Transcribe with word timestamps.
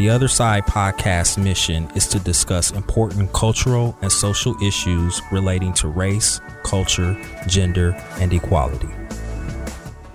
The 0.00 0.08
Other 0.08 0.28
Side 0.28 0.64
podcast 0.64 1.36
mission 1.36 1.86
is 1.94 2.06
to 2.06 2.18
discuss 2.18 2.70
important 2.70 3.34
cultural 3.34 3.94
and 4.00 4.10
social 4.10 4.56
issues 4.62 5.20
relating 5.30 5.74
to 5.74 5.88
race, 5.88 6.40
culture, 6.64 7.22
gender, 7.46 7.90
and 8.12 8.32
equality. 8.32 8.88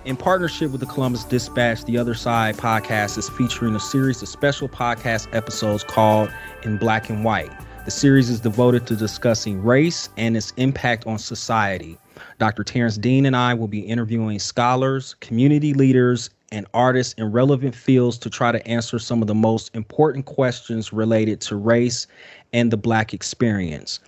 In 0.04 0.16
partnership 0.16 0.72
with 0.72 0.80
the 0.80 0.88
Columbus 0.88 1.22
Dispatch, 1.22 1.84
The 1.84 1.98
Other 1.98 2.14
Side 2.14 2.56
podcast 2.56 3.16
is 3.16 3.28
featuring 3.28 3.76
a 3.76 3.78
series 3.80 4.20
of 4.22 4.28
special 4.28 4.68
podcast 4.68 5.32
episodes 5.32 5.84
called 5.84 6.34
In 6.64 6.78
Black 6.78 7.08
and 7.08 7.22
White. 7.22 7.52
The 7.84 7.92
series 7.92 8.28
is 8.28 8.40
devoted 8.40 8.88
to 8.88 8.96
discussing 8.96 9.62
race 9.62 10.08
and 10.16 10.36
its 10.36 10.52
impact 10.56 11.06
on 11.06 11.16
society. 11.16 11.96
Dr. 12.38 12.64
Terrance 12.64 12.98
Dean 12.98 13.24
and 13.24 13.36
I 13.36 13.54
will 13.54 13.68
be 13.68 13.80
interviewing 13.80 14.40
scholars, 14.40 15.14
community 15.20 15.74
leaders, 15.74 16.30
and 16.52 16.66
artists 16.74 17.14
in 17.14 17.32
relevant 17.32 17.74
fields 17.74 18.18
to 18.18 18.30
try 18.30 18.52
to 18.52 18.66
answer 18.66 18.98
some 18.98 19.20
of 19.20 19.28
the 19.28 19.34
most 19.34 19.74
important 19.74 20.26
questions 20.26 20.92
related 20.92 21.40
to 21.42 21.56
race 21.56 22.06
and 22.52 22.70
the 22.70 22.76
Black 22.76 23.12
experience. 23.12 24.00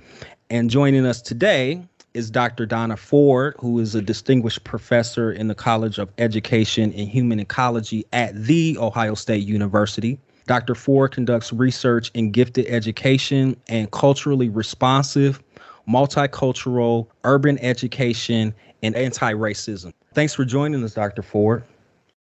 And 0.51 0.70
joining 0.70 1.05
us 1.05 1.20
today 1.20 1.83
is 2.14 2.30
Dr. 2.30 2.66
Donna 2.66 2.97
Ford, 2.97 3.55
who 3.59 3.78
is 3.78 3.95
a 3.95 4.02
distinguished 4.02 4.64
professor 4.64 5.30
in 5.30 5.48
the 5.48 5.55
College 5.55 5.98
of 5.98 6.11
Education 6.19 6.92
and 6.95 7.09
Human 7.09 7.38
Ecology 7.38 8.05
at 8.12 8.34
The 8.34 8.77
Ohio 8.78 9.14
State 9.14 9.47
University. 9.47 10.19
Dr. 10.47 10.75
Ford 10.75 11.12
conducts 11.12 11.52
research 11.52 12.11
in 12.14 12.30
gifted 12.30 12.66
education 12.66 13.55
and 13.69 13.91
culturally 13.91 14.48
responsive, 14.48 15.42
multicultural, 15.86 17.06
urban 17.25 17.59
education, 17.59 18.55
and 18.83 18.95
anti 18.97 19.33
racism. 19.34 19.92
Thanks 20.14 20.34
for 20.34 20.45
joining 20.45 20.83
us, 20.83 20.95
Dr. 20.95 21.23
Ford. 21.23 21.62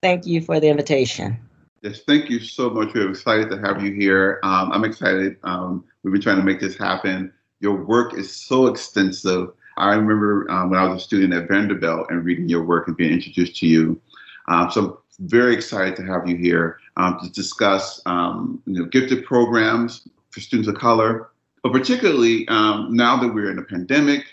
Thank 0.01 0.25
you 0.25 0.41
for 0.41 0.59
the 0.59 0.67
invitation. 0.67 1.37
Yes, 1.81 2.01
thank 2.01 2.29
you 2.29 2.39
so 2.39 2.69
much. 2.69 2.93
We're 2.93 3.09
excited 3.09 3.49
to 3.49 3.57
have 3.59 3.83
you 3.83 3.93
here. 3.93 4.39
Um, 4.43 4.71
I'm 4.71 4.83
excited. 4.83 5.37
Um, 5.43 5.83
we've 6.03 6.11
been 6.11 6.21
trying 6.21 6.37
to 6.37 6.43
make 6.43 6.59
this 6.59 6.77
happen. 6.77 7.33
Your 7.59 7.83
work 7.85 8.13
is 8.13 8.33
so 8.33 8.67
extensive. 8.67 9.51
I 9.77 9.95
remember 9.95 10.49
um, 10.51 10.69
when 10.69 10.79
I 10.79 10.87
was 10.87 11.01
a 11.01 11.05
student 11.05 11.33
at 11.33 11.47
Vanderbilt 11.47 12.07
and 12.09 12.23
reading 12.25 12.49
your 12.49 12.63
work 12.63 12.87
and 12.87 12.97
being 12.97 13.13
introduced 13.13 13.57
to 13.57 13.67
you. 13.67 14.01
Um, 14.47 14.69
so 14.71 14.81
I'm 15.19 15.27
very 15.27 15.53
excited 15.53 15.95
to 15.97 16.03
have 16.03 16.27
you 16.27 16.35
here 16.35 16.79
um, 16.97 17.17
to 17.23 17.29
discuss 17.29 18.01
um, 18.05 18.61
you 18.65 18.79
know, 18.79 18.85
gifted 18.85 19.25
programs 19.25 20.07
for 20.31 20.41
students 20.41 20.67
of 20.67 20.75
color, 20.75 21.29
but 21.63 21.71
particularly 21.71 22.45
now 22.49 23.17
that 23.17 23.33
we're 23.33 23.51
in 23.51 23.59
a 23.59 23.63
pandemic 23.63 24.25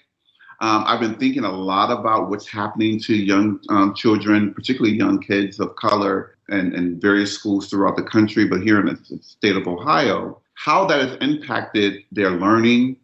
um, 0.60 0.84
I've 0.86 1.00
been 1.00 1.16
thinking 1.16 1.44
a 1.44 1.52
lot 1.52 1.90
about 1.90 2.30
what's 2.30 2.48
happening 2.48 2.98
to 3.00 3.14
young 3.14 3.60
um, 3.68 3.94
children, 3.94 4.54
particularly 4.54 4.96
young 4.96 5.20
kids 5.20 5.60
of 5.60 5.76
color, 5.76 6.36
and 6.48 6.74
in 6.74 6.98
various 6.98 7.32
schools 7.32 7.68
throughout 7.68 7.96
the 7.96 8.02
country, 8.02 8.46
but 8.46 8.62
here 8.62 8.80
in 8.80 8.86
the 8.86 9.18
state 9.20 9.56
of 9.56 9.66
Ohio, 9.66 10.40
how 10.54 10.86
that 10.86 11.00
has 11.00 11.18
impacted 11.20 12.02
their 12.12 12.30
learning, 12.30 12.96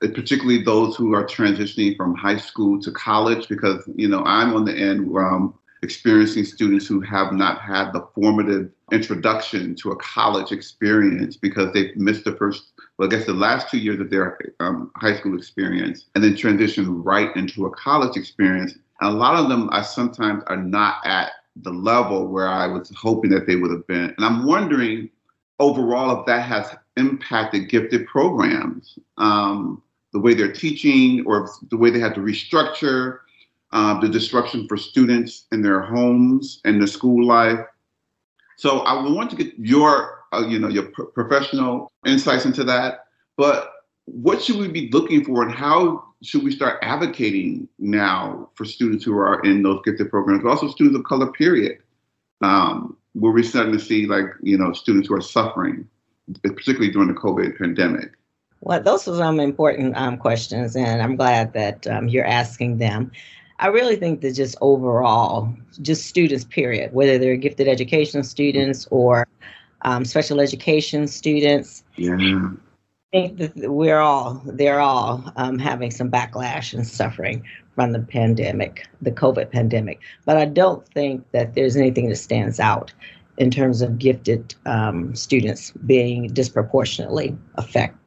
particularly 0.00 0.62
those 0.62 0.96
who 0.96 1.14
are 1.14 1.24
transitioning 1.24 1.96
from 1.96 2.14
high 2.14 2.36
school 2.36 2.80
to 2.80 2.92
college, 2.92 3.48
because 3.48 3.82
you 3.96 4.08
know 4.08 4.22
I'm 4.24 4.54
on 4.54 4.64
the 4.64 4.76
end 4.76 5.10
um, 5.16 5.54
experiencing 5.82 6.44
students 6.44 6.86
who 6.86 7.00
have 7.00 7.32
not 7.32 7.60
had 7.60 7.92
the 7.92 8.06
formative 8.14 8.70
introduction 8.92 9.74
to 9.76 9.92
a 9.92 9.96
college 9.96 10.52
experience 10.52 11.36
because 11.36 11.72
they've 11.72 11.96
missed 11.96 12.24
the 12.24 12.36
first, 12.36 12.72
well, 12.98 13.08
I 13.08 13.10
guess 13.10 13.26
the 13.26 13.32
last 13.32 13.70
two 13.70 13.78
years 13.78 14.00
of 14.00 14.10
their 14.10 14.38
um, 14.60 14.90
high 14.96 15.16
school 15.16 15.36
experience 15.36 16.06
and 16.14 16.22
then 16.22 16.36
transition 16.36 17.02
right 17.02 17.34
into 17.34 17.66
a 17.66 17.70
college 17.70 18.16
experience. 18.16 18.74
And 19.00 19.14
a 19.14 19.16
lot 19.16 19.36
of 19.36 19.48
them 19.48 19.70
I 19.72 19.82
sometimes 19.82 20.42
are 20.48 20.56
not 20.56 20.96
at 21.06 21.32
the 21.56 21.70
level 21.70 22.28
where 22.28 22.48
I 22.48 22.66
was 22.66 22.92
hoping 22.96 23.30
that 23.30 23.46
they 23.46 23.56
would 23.56 23.70
have 23.70 23.86
been. 23.86 24.14
And 24.16 24.24
I'm 24.24 24.46
wondering 24.46 25.08
overall 25.58 26.20
if 26.20 26.26
that 26.26 26.42
has 26.42 26.74
impacted 26.96 27.68
gifted 27.68 28.06
programs, 28.06 28.98
um, 29.18 29.82
the 30.12 30.18
way 30.18 30.34
they're 30.34 30.52
teaching 30.52 31.24
or 31.26 31.48
the 31.70 31.76
way 31.76 31.90
they 31.90 32.00
had 32.00 32.14
to 32.14 32.20
restructure 32.20 33.20
uh, 33.72 34.00
the 34.00 34.08
disruption 34.08 34.66
for 34.68 34.76
students 34.76 35.46
in 35.52 35.62
their 35.62 35.80
homes 35.80 36.60
and 36.64 36.80
the 36.82 36.86
school 36.86 37.26
life. 37.26 37.60
So 38.56 38.80
I 38.80 39.02
want 39.08 39.30
to 39.30 39.36
get 39.36 39.54
your, 39.58 40.20
uh, 40.32 40.46
you 40.46 40.58
know, 40.58 40.68
your 40.68 40.90
professional 41.14 41.90
insights 42.04 42.44
into 42.44 42.64
that. 42.64 43.06
But 43.36 43.72
what 44.04 44.42
should 44.42 44.56
we 44.56 44.68
be 44.68 44.90
looking 44.90 45.24
for, 45.24 45.42
and 45.42 45.52
how 45.52 46.04
should 46.22 46.42
we 46.42 46.52
start 46.52 46.78
advocating 46.82 47.68
now 47.78 48.50
for 48.54 48.64
students 48.64 49.04
who 49.04 49.16
are 49.16 49.40
in 49.42 49.62
those 49.62 49.80
gifted 49.84 50.10
programs, 50.10 50.42
but 50.42 50.50
also 50.50 50.68
students 50.68 50.98
of 50.98 51.04
color? 51.04 51.30
Period. 51.32 51.78
Um, 52.42 52.96
where 53.14 53.32
we're 53.32 53.42
starting 53.42 53.72
to 53.72 53.78
see, 53.78 54.06
like, 54.06 54.26
you 54.42 54.56
know, 54.56 54.72
students 54.72 55.08
who 55.08 55.14
are 55.14 55.20
suffering, 55.20 55.88
particularly 56.42 56.90
during 56.90 57.08
the 57.08 57.14
COVID 57.14 57.58
pandemic. 57.58 58.12
Well, 58.60 58.82
those 58.82 59.08
are 59.08 59.16
some 59.16 59.40
important 59.40 59.96
um, 59.96 60.16
questions, 60.16 60.76
and 60.76 61.02
I'm 61.02 61.16
glad 61.16 61.52
that 61.54 61.86
um, 61.86 62.08
you're 62.08 62.26
asking 62.26 62.78
them. 62.78 63.10
I 63.60 63.66
really 63.66 63.96
think 63.96 64.22
that 64.22 64.32
just 64.32 64.56
overall, 64.62 65.54
just 65.82 66.06
students, 66.06 66.44
period, 66.44 66.94
whether 66.94 67.18
they're 67.18 67.36
gifted 67.36 67.68
education 67.68 68.24
students 68.24 68.88
or 68.90 69.28
um, 69.82 70.06
special 70.06 70.40
education 70.40 71.06
students. 71.06 71.84
Yeah. 71.96 72.16
I 72.16 72.48
think 73.12 73.36
that 73.36 73.70
we're 73.70 73.98
all, 73.98 74.40
they're 74.46 74.80
all 74.80 75.30
um, 75.36 75.58
having 75.58 75.90
some 75.90 76.10
backlash 76.10 76.72
and 76.72 76.86
suffering 76.86 77.44
from 77.74 77.92
the 77.92 78.00
pandemic, 78.00 78.88
the 79.02 79.12
COVID 79.12 79.50
pandemic. 79.50 80.00
But 80.24 80.38
I 80.38 80.46
don't 80.46 80.86
think 80.88 81.30
that 81.32 81.54
there's 81.54 81.76
anything 81.76 82.08
that 82.08 82.16
stands 82.16 82.60
out 82.60 82.94
in 83.36 83.50
terms 83.50 83.82
of 83.82 83.98
gifted 83.98 84.54
um, 84.64 85.14
students 85.14 85.72
being 85.84 86.28
disproportionately 86.28 87.36
affected. 87.56 87.98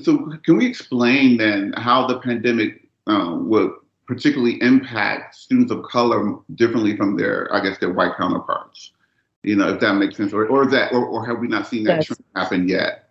So, 0.00 0.32
can 0.44 0.58
we 0.58 0.66
explain 0.66 1.38
then 1.38 1.72
how 1.76 2.06
the 2.06 2.20
pandemic 2.20 2.87
um, 3.08 3.48
would 3.48 3.70
particularly 4.06 4.60
impact 4.62 5.34
students 5.34 5.72
of 5.72 5.82
color 5.82 6.36
differently 6.54 6.96
from 6.96 7.16
their, 7.16 7.52
I 7.54 7.60
guess, 7.60 7.78
their 7.78 7.92
white 7.92 8.16
counterparts. 8.16 8.92
You 9.42 9.56
know, 9.56 9.68
if 9.68 9.80
that 9.80 9.94
makes 9.94 10.16
sense, 10.16 10.32
or 10.32 10.46
or 10.46 10.66
that, 10.66 10.92
or, 10.92 11.04
or 11.04 11.26
have 11.26 11.38
we 11.38 11.48
not 11.48 11.66
seen 11.66 11.84
that 11.84 12.08
yes. 12.08 12.18
happen 12.34 12.68
yet? 12.68 13.10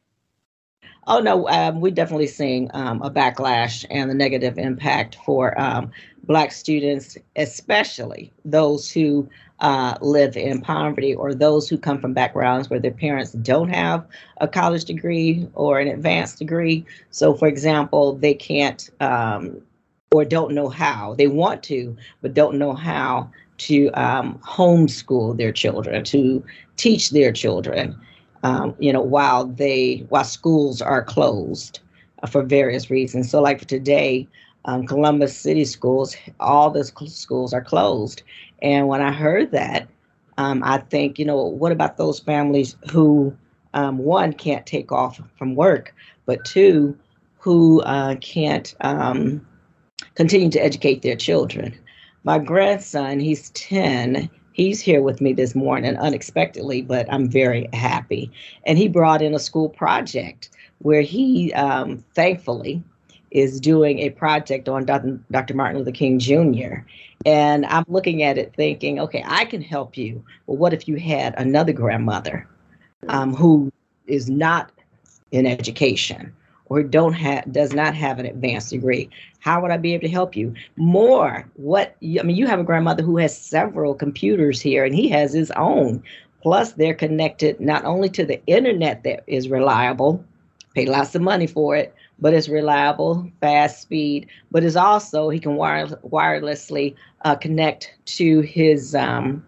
Oh 1.08 1.20
no, 1.20 1.48
um, 1.48 1.80
we're 1.80 1.94
definitely 1.94 2.28
seeing 2.28 2.70
um, 2.74 3.02
a 3.02 3.10
backlash 3.10 3.86
and 3.90 4.10
the 4.10 4.14
negative 4.14 4.58
impact 4.58 5.18
for 5.26 5.60
um, 5.60 5.90
Black 6.24 6.52
students, 6.52 7.18
especially 7.38 8.34
those 8.44 8.92
who 8.92 9.30
uh, 9.62 9.98
live 10.02 10.36
in 10.36 10.62
poverty 10.62 11.16
or 11.16 11.34
those 11.34 11.70
who 11.70 11.78
come 11.78 12.00
from 12.00 12.14
backgrounds 12.14 12.70
where 12.70 12.80
their 12.80 12.92
parents 12.92 13.32
don't 13.32 13.70
have 13.70 14.06
a 14.42 14.48
college 14.50 14.84
degree 14.84 15.48
or 15.54 15.80
an 15.80 15.88
advanced 15.88 16.40
degree. 16.40 16.86
So, 17.10 17.34
for 17.34 17.48
example, 17.48 18.16
they 18.16 18.34
can't 18.34 18.90
um, 19.00 19.62
or 20.12 20.24
don't 20.26 20.54
know 20.54 20.70
how. 20.70 21.16
They 21.16 21.28
want 21.28 21.64
to, 21.64 21.96
but 22.22 22.34
don't 22.34 22.58
know 22.58 22.74
how 22.74 23.30
to 23.60 23.90
um, 23.90 24.40
homeschool 24.40 25.38
their 25.38 25.52
children, 25.52 26.04
to 26.06 26.44
teach 26.78 27.10
their 27.10 27.32
children. 27.32 28.00
Um, 28.44 28.76
you 28.80 28.94
know, 28.94 29.02
while 29.02 29.46
they 29.46 30.06
while 30.10 30.24
schools 30.24 30.82
are 30.82 31.04
closed 31.04 31.80
uh, 32.22 32.28
for 32.28 32.44
various 32.44 32.90
reasons. 32.90 33.30
So, 33.30 33.42
like 33.42 33.60
for 33.60 33.66
today, 33.66 34.28
um, 34.66 34.86
Columbus 34.86 35.36
City 35.36 35.66
schools, 35.66 36.16
all 36.40 36.70
the 36.70 36.84
schools 36.84 37.54
are 37.54 37.64
closed. 37.64 38.22
And 38.62 38.88
when 38.88 39.02
I 39.02 39.12
heard 39.12 39.52
that, 39.52 39.90
um, 40.38 40.62
I 40.64 40.78
think, 40.78 41.18
you 41.18 41.26
know, 41.26 41.44
what 41.44 41.72
about 41.72 41.98
those 41.98 42.20
families 42.20 42.76
who, 42.92 43.36
um, 43.74 43.98
one, 43.98 44.34
can't 44.34 44.66
take 44.66 44.92
off 44.92 45.20
from 45.38 45.56
work, 45.56 45.96
but 46.26 46.46
two, 46.46 46.96
who 47.40 47.82
uh, 47.82 48.16
can't 48.18 48.76
um, 48.82 49.46
continue 50.16 50.50
to 50.50 50.64
educate 50.64 51.02
their 51.02 51.16
children. 51.16 51.78
My 52.24 52.40
grandson, 52.40 53.20
he's 53.20 53.50
10. 53.52 54.30
He's 54.54 54.82
here 54.82 55.02
with 55.02 55.22
me 55.22 55.34
this 55.34 55.56
morning 55.56 55.96
unexpectedly, 55.98 56.82
but 56.82 57.12
I'm 57.12 57.30
very 57.30 57.70
happy. 57.74 58.32
And 58.66 58.78
he 58.78 58.88
brought 58.88 59.22
in 59.22 59.34
a 59.34 59.40
school 59.40 59.70
project 59.70 60.50
where 60.80 61.02
he 61.02 61.54
um, 61.54 62.04
thankfully 62.16 62.84
is 63.32 63.60
doing 63.60 64.00
a 64.00 64.10
project 64.10 64.68
on 64.70 64.86
Dr. 64.86 65.54
Martin 65.54 65.78
Luther 65.78 65.92
King 65.92 66.18
Jr. 66.18 66.78
And 67.26 67.66
I'm 67.66 67.86
looking 67.88 68.24
at 68.24 68.38
it 68.38 68.54
thinking, 68.56 69.00
okay, 69.00 69.24
I 69.28 69.46
can 69.46 69.62
help 69.62 69.98
you. 69.98 70.24
Well, 70.46 70.58
what 70.58 70.74
if 70.74 70.88
you 70.88 70.96
had 70.96 71.36
another 71.38 71.74
grandmother 71.74 72.48
um, 73.10 73.36
who 73.36 73.72
is 74.08 74.30
not 74.30 74.72
in 75.32 75.46
education 75.46 76.34
or 76.70 76.84
don't 76.84 77.14
have 77.14 77.52
does 77.52 77.74
not 77.74 77.96
have 77.96 78.20
an 78.20 78.26
advanced 78.26 78.70
degree 78.70 79.10
how 79.40 79.62
would 79.62 79.72
i 79.72 79.78
be 79.78 79.94
able 79.94 80.04
to 80.04 80.12
help 80.12 80.36
you 80.36 80.54
more 80.76 81.50
what 81.56 81.96
i 82.02 82.24
mean 82.24 82.36
you 82.36 82.48
have 82.48 82.60
a 82.60 82.64
grandmother 82.64 83.04
who 83.04 83.18
has 83.18 83.38
several 83.38 83.94
computers 83.94 84.62
here 84.62 84.86
and 84.86 84.96
he 84.96 85.10
has 85.10 85.34
his 85.34 85.52
own 85.52 86.04
plus 86.42 86.74
they're 86.74 86.94
connected 86.94 87.60
not 87.60 87.84
only 87.86 88.10
to 88.10 88.26
the 88.26 88.44
internet 88.48 89.04
that 89.04 89.24
is 89.28 89.50
reliable 89.50 90.24
pay 90.76 90.86
lots 90.86 91.16
of 91.16 91.22
money 91.22 91.48
for 91.48 91.76
it 91.76 91.94
but 92.20 92.34
it's 92.34 92.50
reliable 92.50 93.30
fast 93.42 93.82
speed 93.82 94.28
but 94.52 94.64
it's 94.64 94.76
also 94.76 95.30
he 95.30 95.40
can 95.40 95.56
wire, 95.56 95.88
wirelessly 95.88 96.96
uh, 97.26 97.36
connect 97.36 97.94
to 98.06 98.42
his 98.42 98.96
um, 98.96 99.44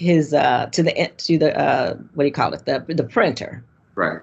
his 0.00 0.32
uh, 0.32 0.66
to 0.72 0.82
the 0.82 1.10
to 1.18 1.38
the 1.38 1.56
uh, 1.58 1.94
what 2.14 2.24
do 2.24 2.26
you 2.26 2.32
call 2.32 2.54
it 2.54 2.64
the 2.64 2.84
the 2.88 3.04
printer. 3.04 3.62
Right. 3.94 4.20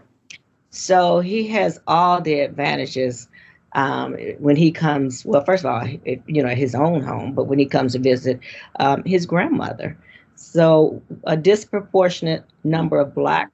So 0.78 1.20
he 1.20 1.48
has 1.48 1.80
all 1.88 2.22
the 2.22 2.40
advantages 2.42 3.28
um, 3.74 4.14
when 4.40 4.56
he 4.56 4.72
comes. 4.72 5.26
Well, 5.26 5.44
first 5.44 5.66
of 5.66 5.72
all, 5.72 5.88
you 6.28 6.44
know, 6.44 6.56
his 6.56 6.76
own 6.76 7.02
home, 7.02 7.34
but 7.34 7.46
when 7.46 7.60
he 7.60 7.66
comes 7.66 7.94
to 7.94 8.00
visit 8.00 8.40
um, 8.80 9.04
his 9.04 9.26
grandmother. 9.26 9.98
So 10.36 11.02
a 11.24 11.36
disproportionate 11.36 12.44
number 12.64 13.00
of 13.00 13.16
black 13.16 13.52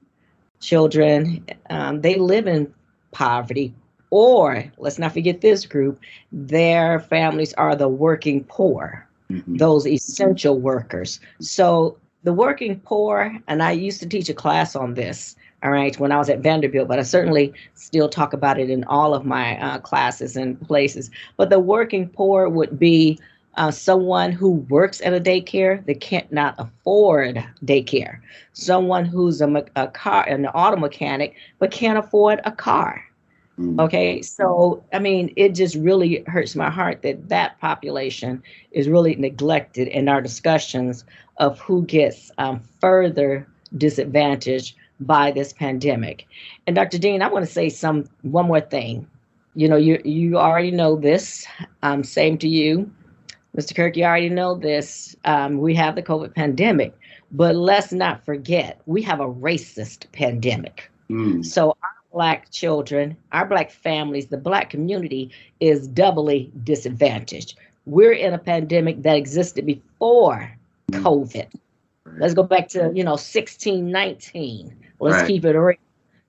children 0.64 1.46
um, 1.70 2.02
they 2.02 2.16
live 2.16 2.48
in 2.48 2.74
poverty 3.12 3.74
or 4.10 4.64
let's 4.78 4.98
not 4.98 5.14
forget 5.14 5.42
this 5.42 5.66
group 5.66 6.00
their 6.32 7.00
families 7.00 7.54
are 7.56 7.76
the 7.76 7.88
working 7.88 8.44
poor 8.46 9.08
mm-hmm. 9.30 9.58
those 9.58 9.86
essential 9.86 10.58
workers 10.58 11.20
so 11.40 11.98
the 12.24 12.34
working 12.34 12.80
poor 12.80 13.38
and 13.48 13.62
i 13.62 13.72
used 13.72 14.00
to 14.00 14.08
teach 14.08 14.30
a 14.30 14.34
class 14.34 14.76
on 14.76 14.94
this 14.94 15.36
all 15.64 15.72
right, 15.72 15.98
when 15.98 16.12
I 16.12 16.18
was 16.18 16.30
at 16.30 16.40
Vanderbilt, 16.40 16.88
but 16.88 17.00
I 17.00 17.04
certainly 17.04 17.54
still 17.74 18.10
talk 18.10 18.34
about 18.34 18.60
it 18.60 18.70
in 18.70 18.84
all 18.84 19.14
of 19.14 19.26
my 19.26 19.58
uh, 19.60 19.80
classes 19.80 20.36
and 20.36 20.60
places. 20.68 21.10
But 21.38 21.50
the 21.50 21.60
working 21.60 22.10
poor 22.10 22.50
would 22.50 22.78
be 22.78 23.18
uh, 23.56 23.72
someone 23.72 24.32
who 24.32 24.52
works 24.52 25.02
at 25.02 25.14
a 25.14 25.20
daycare 25.20 25.86
that 25.86 26.02
can't 26.02 26.32
not 26.32 26.56
afford 26.58 27.44
daycare, 27.64 28.20
someone 28.54 29.06
who's 29.06 29.42
a, 29.42 29.66
a 29.76 29.88
car, 29.88 30.28
an 30.28 30.48
auto 30.48 30.76
mechanic, 30.76 31.36
but 31.60 31.72
can't 31.72 31.98
afford 31.98 32.42
a 32.44 32.52
car. 32.52 33.04
Mm. 33.60 33.80
Okay, 33.80 34.22
so 34.22 34.84
I 34.92 35.00
mean, 35.00 35.32
it 35.36 35.50
just 35.50 35.76
really 35.76 36.24
hurts 36.28 36.56
my 36.56 36.72
heart 36.72 37.04
that 37.04 37.30
that 37.30 37.60
population 37.60 38.42
is 38.72 38.90
really 38.90 39.16
neglected 39.16 39.88
in 39.88 40.10
our 40.10 40.22
discussions 40.22 41.06
of 41.38 41.60
who 41.60 41.86
gets 41.86 42.32
um, 42.40 42.62
further 42.82 43.48
disadvantaged 43.78 44.76
by 45.00 45.32
this 45.32 45.54
pandemic. 45.54 46.26
And 46.68 46.76
Dr. 46.76 46.98
Dean, 46.98 47.22
I 47.22 47.28
want 47.28 47.46
to 47.46 47.52
say 47.52 47.70
some 47.70 48.06
one 48.22 48.48
more 48.48 48.62
thing. 48.62 49.08
You 49.56 49.68
know, 49.68 49.76
you 49.76 50.02
you 50.04 50.38
already 50.38 50.72
know 50.72 50.96
this. 50.96 51.46
Um, 51.84 52.04
same 52.04 52.38
to 52.40 52.48
you, 52.48 52.92
Mr. 53.56 53.76
Kirk. 53.76 53.96
You 53.96 54.06
already 54.06 54.30
know 54.30 54.56
this. 54.56 55.16
Um, 55.26 55.60
we 55.60 55.76
have 55.76 55.96
the 55.96 56.02
COVID 56.02 56.34
pandemic, 56.34 56.98
but 57.32 57.56
let's 57.56 57.94
not 57.94 58.26
forget 58.26 58.82
we 58.86 59.02
have 59.04 59.20
a 59.20 59.28
racist 59.28 60.12
pandemic. 60.12 60.90
Mm. 61.10 61.46
So 61.46 61.70
our 61.70 61.96
black 62.12 62.50
children, 62.52 63.16
our 63.32 63.46
black 63.46 63.70
families, 63.70 64.28
the 64.28 64.38
black 64.38 64.72
community 64.72 65.32
is 65.60 65.88
doubly 65.88 66.52
disadvantaged. 66.64 67.56
We're 67.86 68.14
in 68.14 68.34
a 68.34 68.40
pandemic 68.40 69.04
that 69.04 69.18
existed 69.18 69.66
before 69.66 70.52
mm. 70.92 71.02
COVID. 71.02 71.48
Let's 72.18 72.34
go 72.34 72.44
back 72.44 72.68
to, 72.70 72.92
you 72.94 73.04
know, 73.04 73.12
1619. 73.12 74.78
Let's 75.00 75.18
right. 75.18 75.28
keep 75.28 75.46
it 75.46 75.58
real. 75.58 75.78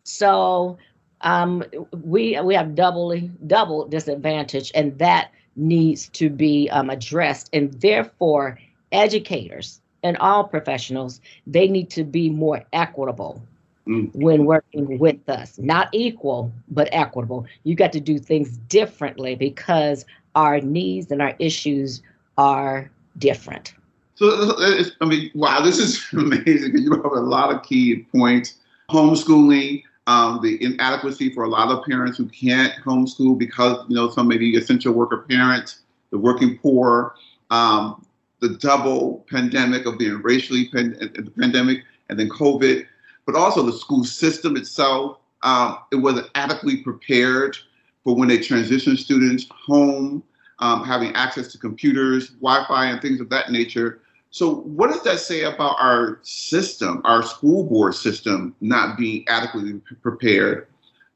So 0.05 0.79
um, 1.23 1.65
we 2.05 2.39
we 2.41 2.55
have 2.55 2.75
doubly 2.75 3.31
double 3.47 3.89
disadvantage, 3.89 4.71
and 4.75 4.99
that 4.99 5.31
needs 5.57 6.09
to 6.11 6.29
be 6.29 6.69
um, 6.71 6.91
addressed. 6.91 7.51
And 7.53 7.73
therefore, 7.81 8.59
educators 8.93 9.81
and 10.03 10.17
all 10.19 10.45
professionals 10.45 11.21
they 11.47 11.67
need 11.67 11.91
to 11.91 12.05
be 12.05 12.29
more 12.29 12.63
equitable 12.73 13.43
mm. 13.87 14.15
when 14.15 14.45
working 14.45 14.99
with 14.99 15.29
us. 15.29 15.59
Not 15.59 15.89
equal, 15.93 16.53
but 16.69 16.89
equitable. 16.93 17.47
You 17.65 17.75
got 17.75 17.93
to 17.93 18.01
do 18.01 18.19
things 18.19 18.57
differently 18.69 19.35
because 19.35 20.05
our 20.35 20.61
needs 20.61 21.11
and 21.11 21.23
our 21.23 21.35
issues 21.39 22.03
are 22.37 22.91
different. 23.19 23.75
So, 24.17 24.57
I 25.01 25.05
mean, 25.05 25.31
wow, 25.35 25.61
this 25.61 25.79
is 25.79 26.07
amazing. 26.13 26.79
You 26.79 26.93
have 26.93 27.05
a 27.05 27.21
lot 27.21 27.55
of 27.55 27.63
key 27.63 28.07
points. 28.13 28.55
Homeschooling, 28.91 29.83
um, 30.07 30.41
the 30.43 30.63
inadequacy 30.63 31.33
for 31.33 31.45
a 31.45 31.49
lot 31.49 31.69
of 31.69 31.85
parents 31.85 32.19
who 32.19 32.27
can't 32.27 32.73
homeschool 32.85 33.39
because, 33.39 33.85
you 33.89 33.97
know, 33.97 34.11
some 34.11 34.29
maybe 34.29 34.55
essential 34.57 34.93
worker 34.93 35.25
parents, 35.29 35.81
the 36.11 36.19
working 36.19 36.59
poor, 36.59 37.15
um, 37.51 38.05
the 38.41 38.51
double 38.51 39.25
pandemic 39.31 39.87
of 39.87 39.99
being 39.99 40.21
racially 40.23 40.69
pan- 40.69 40.97
the 40.99 41.31
pandemic 41.39 41.83
and 42.11 42.19
then 42.19 42.29
COVID, 42.29 42.87
but 43.27 43.35
also 43.35 43.63
the 43.63 43.73
school 43.73 44.05
system 44.05 44.57
itself. 44.57 45.19
Um, 45.43 45.79
it 45.93 45.97
wasn't 45.97 46.29
adequately 46.35 46.79
prepared 46.79 47.57
for 48.03 48.15
when 48.15 48.29
they 48.29 48.39
transition 48.39 48.97
students 48.97 49.47
home, 49.51 50.23
um, 50.59 50.85
having 50.85 51.15
access 51.15 51.49
to 51.53 51.59
computers, 51.59 52.31
Wi-Fi, 52.41 52.87
and 52.87 53.01
things 53.01 53.21
of 53.21 53.31
that 53.31 53.51
nature. 53.51 54.01
So, 54.35 54.53
what 54.53 54.91
does 54.91 55.05
that 55.05 55.21
say 55.21 55.45
about 55.45 55.77
our 55.79 56.19
system, 56.23 57.03
our 57.05 57.23
school 57.23 57.63
board 57.63 57.95
system, 57.95 58.53
not 58.61 58.99
being 58.99 59.25
adequately 59.29 59.81
prepared 60.03 60.67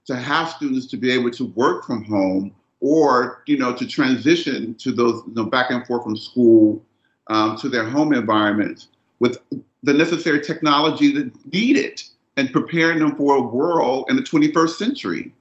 to 0.05 0.15
have 0.15 0.51
students 0.51 0.87
to 0.87 0.97
be 0.97 1.11
able 1.11 1.33
to 1.33 1.47
work 1.47 1.85
from 1.85 2.05
home 2.05 2.55
or, 2.79 3.43
you 3.47 3.59
know, 3.59 3.75
to 3.75 3.89
transition 3.89 4.73
to 4.77 4.93
those 4.93 5.25
you 5.27 5.35
know, 5.35 5.47
back 5.47 5.73
and 5.73 5.85
forth 5.85 6.05
from 6.05 6.17
school 6.17 6.81
um, 7.27 7.57
to 7.57 7.69
their 7.69 7.89
home 7.89 8.13
environments 8.13 8.87
with 9.19 9.39
the 9.83 9.93
necessary 9.93 10.41
technology 10.41 11.11
that 11.11 11.53
needed 11.53 12.01
and 12.37 12.53
preparing 12.53 13.01
them 13.01 13.17
for 13.17 13.35
a 13.35 13.43
world 13.43 14.07
in 14.09 14.15
the 14.15 14.23
21st 14.23 14.77
century? 14.77 15.35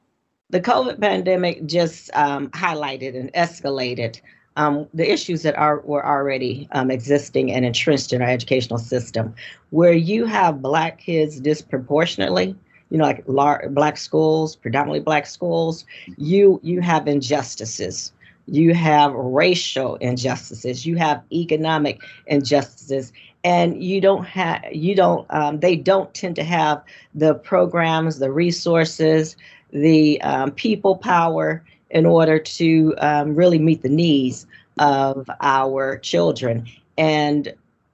The 0.49 0.61
COVID 0.61 0.99
pandemic 0.99 1.67
just 1.67 2.09
um, 2.15 2.49
highlighted 2.49 3.15
and 3.15 3.31
escalated 3.33 4.19
um, 4.57 4.87
the 4.93 5.09
issues 5.09 5.43
that 5.43 5.55
are 5.55 5.79
were 5.81 6.05
already 6.05 6.67
um, 6.71 6.91
existing 6.91 7.51
and 7.51 7.63
entrenched 7.63 8.11
in 8.11 8.21
our 8.21 8.27
educational 8.27 8.79
system, 8.79 9.33
where 9.69 9.93
you 9.93 10.25
have 10.25 10.61
black 10.61 10.99
kids 10.99 11.39
disproportionately, 11.39 12.55
you 12.89 12.97
know, 12.97 13.05
like 13.05 13.23
large, 13.27 13.69
black 13.73 13.97
schools, 13.97 14.55
predominantly 14.55 14.99
black 14.99 15.27
schools, 15.27 15.85
you 16.17 16.59
you 16.63 16.81
have 16.81 17.07
injustices. 17.07 18.11
You 18.49 18.73
have 18.73 19.13
racial 19.13 19.95
injustices. 19.97 20.85
You 20.85 20.95
have 20.95 21.21
economic 21.33 22.01
injustices, 22.27 23.11
and 23.43 23.83
you 23.83 24.01
don't 24.01 24.25
have 24.25 24.63
you 24.71 24.95
don't 24.95 25.27
um, 25.29 25.59
they 25.59 25.75
don't 25.75 26.11
tend 26.13 26.35
to 26.37 26.43
have 26.43 26.81
the 27.13 27.35
programs, 27.35 28.19
the 28.19 28.31
resources, 28.31 29.35
the 29.71 30.19
um, 30.21 30.51
people 30.51 30.95
power 30.95 31.63
in 31.89 32.05
order 32.05 32.39
to 32.39 32.93
um, 32.99 33.35
really 33.35 33.59
meet 33.59 33.81
the 33.81 33.89
needs 33.89 34.45
of 34.79 35.29
our 35.41 35.97
children. 35.97 36.67
And 36.97 37.53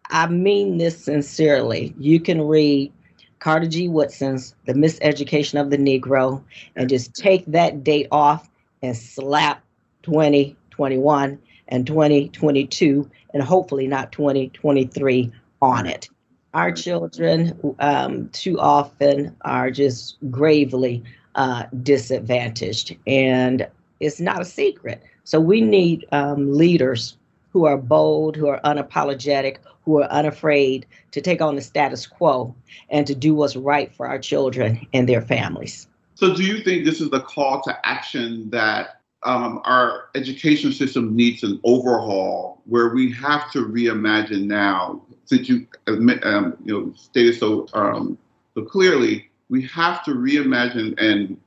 I 0.10 0.28
mean 0.28 0.78
this 0.78 0.98
sincerely. 0.98 1.94
You 1.98 2.20
can 2.20 2.42
read 2.42 2.92
Carter 3.40 3.68
G. 3.68 3.90
Woodson's 3.90 4.56
The 4.66 4.74
Miseducation 4.74 5.60
of 5.60 5.70
the 5.70 5.78
Negro 5.78 6.42
and 6.76 6.90
just 6.90 7.14
take 7.14 7.46
that 7.48 7.84
date 7.84 8.08
off 8.12 8.50
and 8.82 8.96
slap 8.96 9.64
2021 10.04 11.40
and 11.68 11.88
2022 11.88 13.10
and 13.34 13.44
hopefully 13.44 13.88
not 13.88 14.12
2023 14.12 15.32
on 15.62 15.88
it. 15.88 16.10
Our 16.54 16.72
children 16.72 17.76
um, 17.80 18.30
too 18.30 18.60
often 18.60 19.36
are 19.42 19.72
just 19.72 20.18
gravely 20.30 21.04
uh, 21.36 21.64
disadvantaged. 21.82 22.96
And 23.08 23.68
it's 24.04 24.20
not 24.20 24.42
a 24.42 24.46
secret. 24.46 25.04
So 25.24 25.40
we 25.40 25.62
need 25.62 26.06
um, 26.12 26.54
leaders 26.54 27.18
who 27.52 27.66
are 27.66 27.78
bold, 27.78 28.36
who 28.36 28.48
are 28.48 28.60
unapologetic, 28.62 29.58
who 29.86 30.02
are 30.02 30.10
unafraid 30.10 30.86
to 31.12 31.22
take 31.22 31.42
on 31.42 31.56
the 31.56 31.62
status 31.62 32.08
quo 32.08 32.54
and 32.90 33.06
to 33.08 33.16
do 33.16 33.36
what's 33.36 33.56
right 33.56 33.94
for 33.94 34.08
our 34.08 34.20
children 34.20 34.86
and 34.94 35.08
their 35.08 35.22
families. 35.22 35.88
So, 36.16 36.36
do 36.36 36.44
you 36.44 36.64
think 36.64 36.86
this 36.86 37.02
is 37.02 37.10
the 37.10 37.22
call 37.22 37.62
to 37.64 37.78
action 37.86 38.50
that 38.52 39.02
um, 39.24 39.62
our 39.66 40.10
education 40.16 40.72
system 40.72 41.16
needs 41.16 41.44
an 41.44 41.60
overhaul, 41.64 42.62
where 42.66 42.90
we 42.90 43.12
have 43.14 43.52
to 43.52 43.66
reimagine 43.66 44.46
now? 44.46 45.02
Since 45.26 45.50
you 45.50 45.66
um, 45.88 46.58
you 46.64 46.74
know 46.74 46.94
stated 46.96 47.40
so 47.40 47.68
um, 47.74 48.18
so 48.54 48.64
clearly, 48.64 49.30
we 49.50 49.64
have 49.68 50.04
to 50.06 50.12
reimagine 50.12 50.94
and 51.02 51.38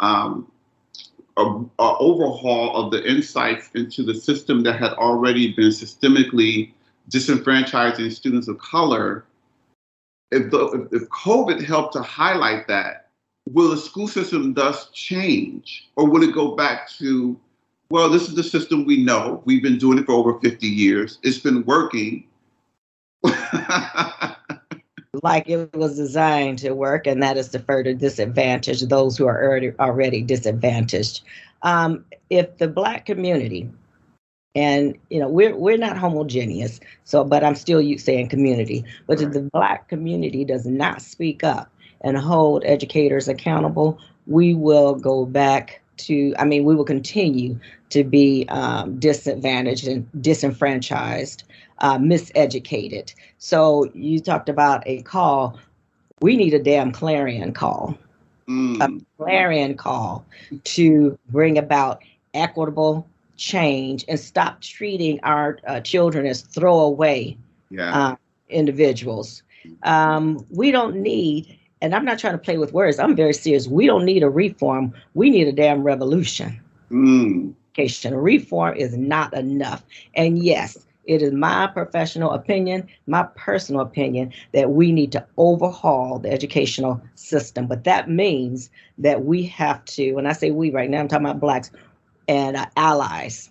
um, 0.00 0.50
a, 1.36 1.42
a, 1.42 1.96
overhaul 1.98 2.76
of 2.76 2.90
the 2.90 3.08
insights 3.08 3.70
into 3.74 4.02
the 4.02 4.14
system 4.14 4.62
that 4.62 4.78
had 4.78 4.92
already 4.92 5.52
been 5.52 5.68
systemically 5.68 6.72
disenfranchising 7.10 8.12
students 8.12 8.48
of 8.48 8.58
color. 8.58 9.24
If, 10.32 10.50
the, 10.50 10.88
if 10.92 11.08
COVID 11.10 11.64
helped 11.64 11.92
to 11.92 12.02
highlight 12.02 12.66
that, 12.68 13.10
will 13.48 13.70
the 13.70 13.76
school 13.76 14.08
system 14.08 14.54
thus 14.54 14.90
change? 14.90 15.88
Or 15.96 16.08
will 16.08 16.22
it 16.22 16.34
go 16.34 16.56
back 16.56 16.90
to, 16.98 17.38
well, 17.90 18.08
this 18.08 18.28
is 18.28 18.34
the 18.34 18.42
system 18.42 18.84
we 18.84 19.04
know. 19.04 19.42
We've 19.44 19.62
been 19.62 19.78
doing 19.78 19.98
it 19.98 20.06
for 20.06 20.12
over 20.12 20.40
50 20.40 20.66
years. 20.66 21.18
It's 21.22 21.38
been 21.38 21.64
working. 21.64 22.26
like 25.22 25.48
it 25.48 25.74
was 25.74 25.96
designed 25.96 26.58
to 26.60 26.72
work, 26.72 27.06
and 27.06 27.22
that 27.22 27.36
is 27.36 27.48
to 27.50 27.58
further 27.58 27.94
disadvantage 27.94 28.82
those 28.82 29.16
who 29.16 29.26
are 29.26 29.60
already, 29.78 30.22
disadvantaged. 30.22 31.22
Um, 31.62 32.04
if 32.30 32.58
the 32.58 32.68
Black 32.68 33.06
community 33.06 33.70
and 34.56 34.96
you 35.10 35.20
know 35.20 35.28
we're 35.28 35.54
we're 35.54 35.76
not 35.76 35.96
homogeneous 35.96 36.80
so 37.04 37.22
but 37.22 37.44
i'm 37.44 37.54
still 37.54 37.82
saying 37.98 38.28
community 38.28 38.82
but 39.06 39.20
if 39.20 39.30
the 39.32 39.42
black 39.52 39.86
community 39.88 40.44
does 40.44 40.66
not 40.66 41.02
speak 41.02 41.44
up 41.44 41.70
and 42.00 42.16
hold 42.16 42.64
educators 42.64 43.28
accountable 43.28 44.00
we 44.26 44.54
will 44.54 44.94
go 44.94 45.26
back 45.26 45.82
to 45.98 46.34
i 46.38 46.44
mean 46.44 46.64
we 46.64 46.74
will 46.74 46.84
continue 46.84 47.58
to 47.90 48.02
be 48.02 48.46
um, 48.48 48.98
disadvantaged 48.98 49.86
and 49.86 50.08
disenfranchised 50.20 51.44
uh, 51.78 51.98
miseducated 51.98 53.14
so 53.38 53.90
you 53.94 54.20
talked 54.20 54.48
about 54.48 54.82
a 54.86 55.02
call 55.02 55.58
we 56.20 56.36
need 56.36 56.54
a 56.54 56.58
damn 56.58 56.92
clarion 56.92 57.52
call 57.52 57.96
mm. 58.48 58.80
a 58.80 59.22
clarion 59.22 59.76
call 59.76 60.24
to 60.64 61.18
bring 61.30 61.58
about 61.58 62.02
equitable 62.34 63.06
change 63.36 64.04
and 64.08 64.18
stop 64.18 64.60
treating 64.60 65.20
our 65.22 65.58
uh, 65.66 65.80
children 65.80 66.26
as 66.26 66.42
throwaway 66.42 67.36
yeah. 67.70 67.96
uh, 67.96 68.16
individuals. 68.48 69.42
Um, 69.82 70.44
we 70.50 70.70
don't 70.70 70.96
need, 70.96 71.58
and 71.80 71.94
I'm 71.94 72.04
not 72.04 72.18
trying 72.18 72.34
to 72.34 72.38
play 72.38 72.58
with 72.58 72.72
words, 72.72 72.98
I'm 72.98 73.16
very 73.16 73.34
serious. 73.34 73.66
We 73.66 73.86
don't 73.86 74.04
need 74.04 74.22
a 74.22 74.30
reform, 74.30 74.94
we 75.14 75.30
need 75.30 75.48
a 75.48 75.52
damn 75.52 75.82
revolution. 75.82 76.60
Mm. 76.90 77.54
Reform 78.10 78.74
is 78.76 78.96
not 78.96 79.34
enough. 79.34 79.82
And 80.14 80.42
yes, 80.42 80.78
it 81.06 81.22
is 81.22 81.32
my 81.32 81.66
professional 81.68 82.32
opinion, 82.32 82.86
my 83.06 83.22
personal 83.36 83.80
opinion, 83.80 84.32
that 84.52 84.70
we 84.70 84.92
need 84.92 85.12
to 85.12 85.24
overhaul 85.36 86.18
the 86.18 86.30
educational 86.30 87.00
system. 87.14 87.66
But 87.66 87.84
that 87.84 88.10
means 88.10 88.70
that 88.98 89.24
we 89.24 89.44
have 89.44 89.84
to, 89.86 90.12
when 90.12 90.26
I 90.26 90.32
say 90.32 90.50
we 90.50 90.70
right 90.70 90.90
now, 90.90 91.00
I'm 91.00 91.08
talking 91.08 91.26
about 91.26 91.40
blacks, 91.40 91.70
and 92.28 92.56
uh, 92.56 92.66
allies 92.76 93.50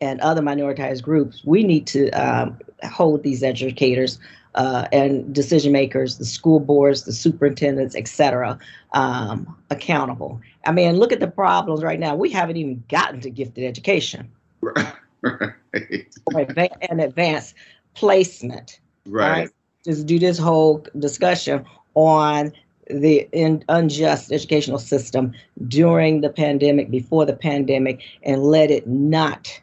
and 0.00 0.20
other 0.20 0.42
minoritized 0.42 1.02
groups, 1.02 1.42
we 1.44 1.62
need 1.62 1.86
to 1.88 2.10
um, 2.10 2.58
hold 2.84 3.22
these 3.22 3.42
educators 3.42 4.18
uh, 4.54 4.86
and 4.92 5.34
decision 5.34 5.72
makers, 5.72 6.18
the 6.18 6.24
school 6.24 6.60
boards, 6.60 7.04
the 7.04 7.12
superintendents, 7.12 7.94
et 7.94 8.06
cetera, 8.06 8.58
um, 8.92 9.56
accountable. 9.70 10.40
I 10.66 10.72
mean, 10.72 10.96
look 10.96 11.12
at 11.12 11.20
the 11.20 11.28
problems 11.28 11.82
right 11.82 11.98
now. 11.98 12.14
We 12.14 12.30
haven't 12.30 12.56
even 12.56 12.82
gotten 12.88 13.20
to 13.20 13.30
gifted 13.30 13.64
education. 13.64 14.30
and 15.22 17.00
advanced 17.00 17.54
placement. 17.94 18.80
Right. 19.06 19.30
right. 19.30 19.50
Just 19.84 20.06
do 20.06 20.18
this 20.18 20.38
whole 20.38 20.86
discussion 20.98 21.64
on 21.94 22.52
the 22.88 23.28
unjust 23.68 24.32
educational 24.32 24.78
system 24.78 25.32
during 25.66 26.20
the 26.20 26.28
pandemic, 26.28 26.90
before 26.90 27.24
the 27.24 27.32
pandemic, 27.34 28.02
and 28.22 28.42
let 28.42 28.70
it 28.70 28.86
not, 28.86 29.60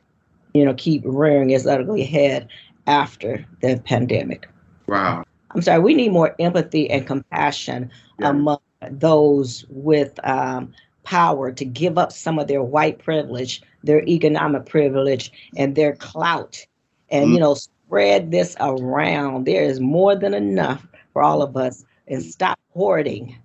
you 0.53 0.65
know, 0.65 0.73
keep 0.73 1.01
rearing 1.05 1.51
its 1.51 1.65
ugly 1.65 2.03
head 2.03 2.47
after 2.87 3.45
the 3.61 3.81
pandemic. 3.85 4.49
Wow. 4.87 5.23
I'm 5.51 5.61
sorry. 5.61 5.79
We 5.79 5.93
need 5.93 6.11
more 6.11 6.35
empathy 6.39 6.89
and 6.89 7.05
compassion 7.05 7.91
yeah. 8.19 8.29
among 8.29 8.59
those 8.91 9.65
with 9.69 10.19
um, 10.25 10.73
power 11.03 11.51
to 11.51 11.65
give 11.65 11.97
up 11.97 12.11
some 12.11 12.39
of 12.39 12.47
their 12.47 12.63
white 12.63 12.99
privilege, 12.99 13.61
their 13.83 14.03
economic 14.07 14.65
privilege, 14.65 15.31
and 15.57 15.75
their 15.75 15.95
clout, 15.95 16.65
and 17.09 17.29
mm 17.29 17.33
you 17.33 17.39
know, 17.39 17.55
spread 17.55 18.31
this 18.31 18.55
around. 18.59 19.45
There 19.45 19.63
is 19.63 19.79
more 19.79 20.15
than 20.15 20.33
enough 20.35 20.85
for 21.13 21.23
all 21.23 21.41
of 21.41 21.57
us 21.57 21.83
and 22.07 22.23
stop 22.23 22.59
hoarding 22.73 23.35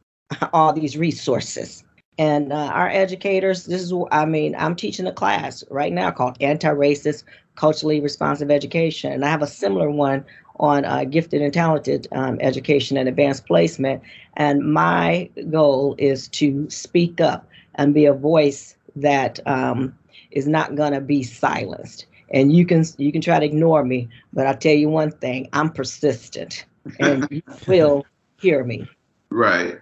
all 0.52 0.72
these 0.72 0.96
resources. 0.96 1.82
And 2.18 2.52
uh, 2.52 2.70
our 2.72 2.88
educators, 2.88 3.64
this 3.64 3.82
is, 3.82 3.92
I 4.12 4.24
mean, 4.24 4.54
I'm 4.56 4.76
teaching 4.76 5.06
a 5.06 5.12
class 5.12 5.64
right 5.70 5.92
now 5.92 6.10
called 6.10 6.36
Anti 6.40 6.68
Racist 6.68 7.24
Culturally 7.56 8.00
Responsive 8.00 8.50
Education. 8.50 9.12
And 9.12 9.24
I 9.24 9.28
have 9.28 9.42
a 9.42 9.46
similar 9.46 9.90
one 9.90 10.24
on 10.60 10.84
uh, 10.84 11.04
gifted 11.04 11.42
and 11.42 11.52
talented 11.52 12.06
um, 12.12 12.38
education 12.40 12.96
and 12.96 13.08
advanced 13.08 13.46
placement. 13.46 14.02
And 14.34 14.72
my 14.72 15.28
goal 15.50 15.96
is 15.98 16.28
to 16.28 16.68
speak 16.70 17.20
up 17.20 17.48
and 17.74 17.92
be 17.94 18.04
a 18.04 18.12
voice 18.12 18.76
that 18.96 19.40
um, 19.46 19.96
is 20.30 20.46
not 20.46 20.74
going 20.74 20.92
to 20.92 21.00
be 21.00 21.22
silenced. 21.22 22.06
And 22.30 22.52
you 22.52 22.66
can 22.66 22.84
you 22.98 23.12
can 23.12 23.20
try 23.20 23.38
to 23.38 23.44
ignore 23.44 23.84
me, 23.84 24.08
but 24.32 24.46
I'll 24.46 24.56
tell 24.56 24.74
you 24.74 24.88
one 24.88 25.10
thing: 25.10 25.48
I'm 25.52 25.70
persistent, 25.70 26.64
and 26.98 27.28
you 27.30 27.42
will 27.68 28.06
hear 28.40 28.64
me. 28.64 28.88
Right. 29.30 29.78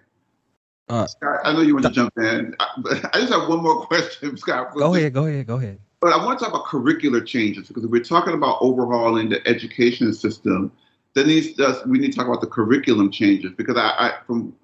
Uh, 0.89 1.07
Scot, 1.07 1.41
I 1.45 1.53
know 1.53 1.63
you 1.63 1.75
want 1.75 1.87
to 1.87 1.93
jump 1.93 2.13
in, 2.19 2.55
but 2.79 3.05
I 3.15 3.21
just 3.21 3.33
have 3.33 3.49
one 3.49 3.63
more 3.63 3.87
question, 3.87 4.37
Scot. 4.37 4.75
Go 4.75 4.95
ahead, 4.95 5.15
go 5.15 5.27
ahead, 5.27 5.47
go 5.47 5.57
ahead. 5.57 5.79
But 6.01 6.13
I 6.13 6.23
want 6.23 6.39
to 6.39 6.45
talk 6.45 6.53
about 6.53 6.67
curricular 6.67 7.25
changes 7.25 7.69
because 7.69 7.87
we're 7.87 8.03
talking 8.03 8.35
about 8.35 8.59
overhauling 8.61 9.29
the 9.29 9.47
education 9.49 10.13
system. 10.13 10.73
That 11.15 11.27
needs 11.27 11.61
us. 11.61 11.85
We 11.87 11.99
need 11.99 12.13
to 12.13 12.17
talk 12.17 12.27
about 12.27 12.41
the 12.41 12.47
curriculum 12.47 13.11
changes 13.11 13.53
because 13.57 13.77
I, 13.77 13.89
I 13.99 14.13
from 14.27 14.55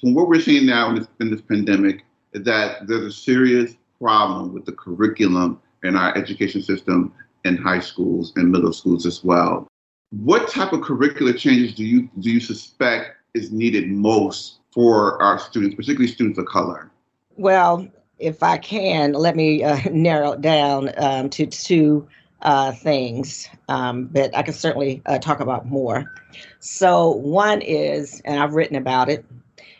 from 0.00 0.14
what 0.14 0.28
we're 0.28 0.40
seeing 0.40 0.66
now 0.66 0.90
in 0.90 0.96
this, 0.96 1.08
in 1.20 1.30
this 1.30 1.40
pandemic 1.40 2.04
that 2.32 2.86
there's 2.86 3.04
a 3.04 3.12
serious 3.12 3.74
problem 4.04 4.52
with 4.52 4.66
the 4.66 4.72
curriculum 4.72 5.58
in 5.82 5.96
our 5.96 6.14
education 6.14 6.60
system 6.60 7.10
in 7.46 7.56
high 7.56 7.80
schools 7.80 8.34
and 8.36 8.52
middle 8.52 8.72
schools 8.72 9.06
as 9.06 9.24
well. 9.24 9.66
What 10.10 10.46
type 10.50 10.74
of 10.74 10.80
curricular 10.80 11.36
changes 11.36 11.74
do 11.74 11.84
you 11.84 12.10
do 12.18 12.30
you 12.30 12.38
suspect 12.38 13.16
is 13.32 13.50
needed 13.50 13.88
most 13.88 14.58
for 14.72 15.20
our 15.22 15.38
students, 15.38 15.74
particularly 15.74 16.12
students 16.12 16.38
of 16.38 16.44
color? 16.44 16.90
Well, 17.36 17.88
if 18.18 18.42
I 18.42 18.58
can, 18.58 19.14
let 19.14 19.36
me 19.36 19.64
uh, 19.64 19.78
narrow 19.90 20.32
it 20.32 20.42
down 20.42 20.90
um, 20.98 21.30
to 21.30 21.46
two 21.46 22.06
uh, 22.42 22.72
things, 22.72 23.48
um, 23.70 24.04
but 24.12 24.36
I 24.36 24.42
can 24.42 24.52
certainly 24.52 25.00
uh, 25.06 25.18
talk 25.18 25.40
about 25.40 25.64
more. 25.66 26.12
So, 26.60 27.12
one 27.12 27.62
is, 27.62 28.20
and 28.26 28.38
I've 28.38 28.52
written 28.52 28.76
about 28.76 29.08
it, 29.08 29.24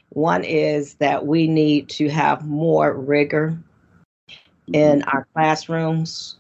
one 0.09 0.45
is 0.45 0.95
that 0.95 1.27
we 1.27 1.47
need 1.47 1.91
to 1.91 2.09
have 2.09 2.47
more 2.47 2.95
rigor 2.95 3.59
in 4.73 5.01
mm-hmm. 5.01 5.09
our 5.17 5.27
classrooms. 5.35 6.37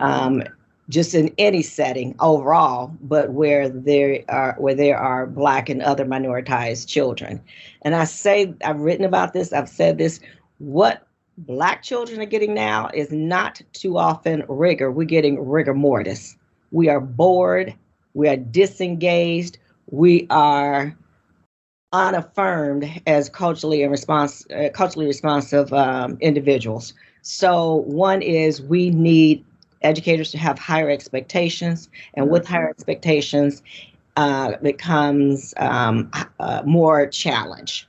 Um, 0.00 0.42
just 0.88 1.14
in 1.14 1.32
any 1.38 1.62
setting 1.62 2.14
overall, 2.20 2.92
but 3.00 3.32
where 3.32 3.68
there 3.68 4.22
are 4.28 4.54
where 4.58 4.74
there 4.74 4.98
are 4.98 5.26
black 5.26 5.68
and 5.68 5.82
other 5.82 6.04
minoritized 6.04 6.88
children. 6.88 7.40
And 7.82 7.94
I 7.94 8.04
say 8.04 8.54
I've 8.64 8.80
written 8.80 9.04
about 9.04 9.32
this, 9.32 9.52
I've 9.52 9.68
said 9.68 9.98
this, 9.98 10.20
what 10.58 11.06
black 11.38 11.82
children 11.82 12.20
are 12.20 12.26
getting 12.26 12.54
now 12.54 12.90
is 12.92 13.10
not 13.10 13.62
too 13.72 13.96
often 13.96 14.44
rigor. 14.48 14.90
We're 14.90 15.04
getting 15.04 15.48
rigor 15.48 15.74
mortis. 15.74 16.36
We 16.70 16.88
are 16.88 17.00
bored, 17.00 17.74
we 18.14 18.28
are 18.28 18.36
disengaged, 18.36 19.58
we 19.90 20.26
are 20.30 20.94
unaffirmed 21.92 23.00
as 23.06 23.28
culturally 23.28 23.82
and 23.82 23.90
response 23.90 24.44
uh, 24.50 24.68
culturally 24.74 25.06
responsive 25.06 25.72
um, 25.72 26.18
individuals. 26.20 26.92
So 27.24 27.76
one 27.86 28.20
is 28.20 28.60
we 28.60 28.90
need 28.90 29.42
educators 29.80 30.30
to 30.32 30.38
have 30.38 30.58
higher 30.58 30.90
expectations, 30.90 31.88
and 32.12 32.28
with 32.28 32.46
higher 32.46 32.68
expectations, 32.68 33.62
uh, 34.16 34.56
becomes 34.62 35.54
um, 35.56 36.10
uh, 36.38 36.62
more 36.66 37.06
challenge. 37.06 37.88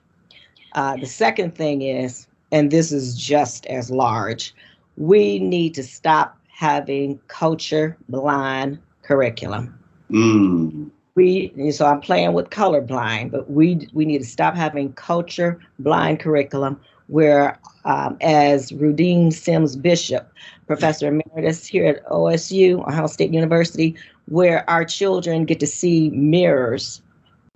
Uh, 0.73 0.95
the 0.95 1.05
second 1.05 1.53
thing 1.53 1.81
is, 1.81 2.27
and 2.53 2.71
this 2.71 2.93
is 2.93 3.15
just 3.17 3.65
as 3.65 3.91
large, 3.91 4.55
we 4.95 5.39
need 5.39 5.73
to 5.75 5.83
stop 5.83 6.37
having 6.47 7.19
culture 7.27 7.97
blind 8.07 8.79
curriculum. 9.03 9.77
Mm. 10.09 10.89
We 11.15 11.71
so 11.71 11.85
I'm 11.85 11.99
playing 11.99 12.31
with 12.31 12.51
color 12.51 12.79
blind, 12.79 13.31
but 13.31 13.51
we 13.51 13.89
we 13.93 14.05
need 14.05 14.19
to 14.19 14.25
stop 14.25 14.55
having 14.55 14.93
culture 14.93 15.59
blind 15.79 16.21
curriculum 16.21 16.79
where, 17.07 17.59
um, 17.85 18.17
as 18.21 18.71
Rudine 18.71 19.31
Sims 19.31 19.75
Bishop, 19.75 20.31
professor 20.67 21.07
emeritus 21.07 21.65
here 21.65 21.85
at 21.85 22.05
OSU, 22.07 22.79
Ohio 22.87 23.07
State 23.07 23.33
University, 23.33 23.95
where 24.27 24.67
our 24.69 24.83
children 24.83 25.45
get 25.45 25.59
to 25.59 25.67
see 25.67 26.09
mirrors, 26.09 27.01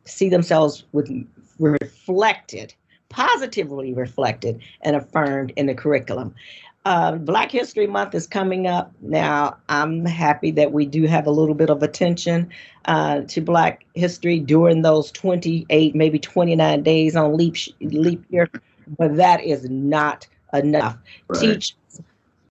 see 0.05 0.29
themselves 0.29 0.83
with 0.91 1.09
reflected, 1.59 2.73
positively 3.09 3.93
reflected 3.93 4.61
and 4.81 4.95
affirmed 4.95 5.51
in 5.55 5.65
the 5.65 5.73
curriculum. 5.73 6.33
Uh, 6.85 7.15
Black 7.15 7.51
History 7.51 7.87
Month 7.87 8.15
is 8.15 8.25
coming 8.25 8.65
up. 8.65 8.91
Now, 9.01 9.57
I'm 9.67 10.05
happy 10.05 10.49
that 10.51 10.71
we 10.71 10.85
do 10.85 11.05
have 11.07 11.27
a 11.27 11.31
little 11.31 11.53
bit 11.53 11.69
of 11.69 11.83
attention 11.83 12.49
uh, 12.85 13.21
to 13.21 13.41
Black 13.41 13.85
history 13.95 14.39
during 14.39 14.81
those 14.81 15.11
28, 15.11 15.93
maybe 15.93 16.17
29 16.17 16.81
days 16.81 17.15
on 17.15 17.35
leap, 17.35 17.57
leap 17.81 18.23
year 18.29 18.49
but 18.97 19.15
that 19.17 19.43
is 19.43 19.69
not 19.69 20.27
enough. 20.53 20.97
Right. 21.27 21.39
Teachers 21.39 21.75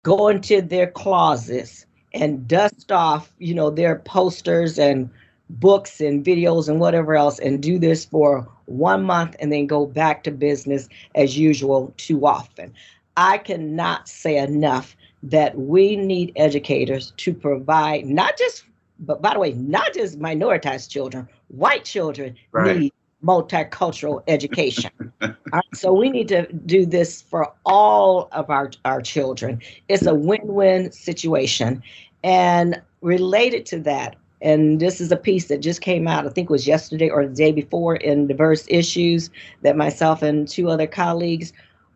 go 0.03 0.29
into 0.29 0.63
their 0.63 0.87
closets 0.87 1.87
and 2.15 2.47
dust 2.49 2.91
off, 2.93 3.33
you 3.39 3.55
know, 3.55 3.71
their 3.71 3.97
posters 3.97 4.79
and 4.79 5.11
books 5.51 6.01
and 6.01 6.25
videos 6.25 6.69
and 6.69 6.79
whatever 6.79 7.17
else 7.17 7.39
and 7.39 7.63
do 7.63 7.79
this 7.79 8.05
for 8.05 8.49
one 8.67 9.03
month 9.03 9.35
and 9.41 9.53
then 9.53 9.67
go 9.67 9.87
back 9.87 10.23
to 10.25 10.31
business 10.31 10.89
as 11.15 11.39
usual 11.39 11.93
too 11.97 12.27
often. 12.27 12.73
I 13.17 13.39
cannot 13.39 14.09
say 14.09 14.37
enough 14.37 14.97
that 15.23 15.59
we 15.59 15.97
need 15.97 16.33
educators 16.37 17.13
to 17.17 17.35
provide 17.35 18.07
not 18.07 18.39
just 18.39 18.65
but 19.01 19.23
by 19.23 19.33
the 19.33 19.39
way, 19.39 19.53
not 19.53 19.95
just 19.95 20.19
minoritized 20.19 20.91
children, 20.91 21.29
white 21.49 21.85
children 21.85 22.37
right. 22.53 22.77
need 22.77 22.93
multicultural 23.25 24.23
education. 24.29 24.91
right, 25.21 25.65
so 25.75 25.93
we 25.93 26.11
need 26.11 26.29
to 26.29 26.51
do 26.53 26.87
this 26.87 27.23
for 27.23 27.53
all 27.67 28.29
of 28.33 28.49
our, 28.51 28.71
our 28.85 29.03
children. 29.03 29.61
It's 29.89 30.07
a 30.07 30.15
win-win 30.15 30.93
situation. 30.93 31.83
And 32.23 32.81
related 33.01 33.67
to 33.67 33.81
that, 33.81 34.17
and 34.41 34.81
this 34.81 35.01
is 35.01 35.11
a 35.11 35.17
piece 35.17 35.49
that 35.49 35.59
just 35.59 35.81
came 35.81 36.07
out, 36.07 36.27
I 36.27 36.31
think 36.31 36.49
it 36.49 36.53
was 36.53 36.67
yesterday 36.67 37.09
or 37.09 37.27
the 37.27 37.35
day 37.35 37.53
before 37.53 37.97
in 37.97 38.29
Diverse 38.29 38.65
Issues 38.69 39.31
that 39.63 39.77
myself 39.77 40.23
and 40.23 40.47
two 40.47 40.71
other 40.71 40.87
colleagues 40.87 41.53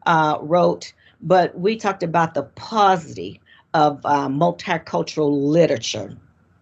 uh, 0.06 0.38
wrote. 0.40 0.92
But 1.20 1.56
we 1.58 1.76
talked 1.76 2.02
about 2.02 2.34
the 2.34 2.42
paucity 2.42 3.40
of 3.74 4.00
uh, 4.04 4.28
multicultural 4.28 5.46
literature. 5.46 6.16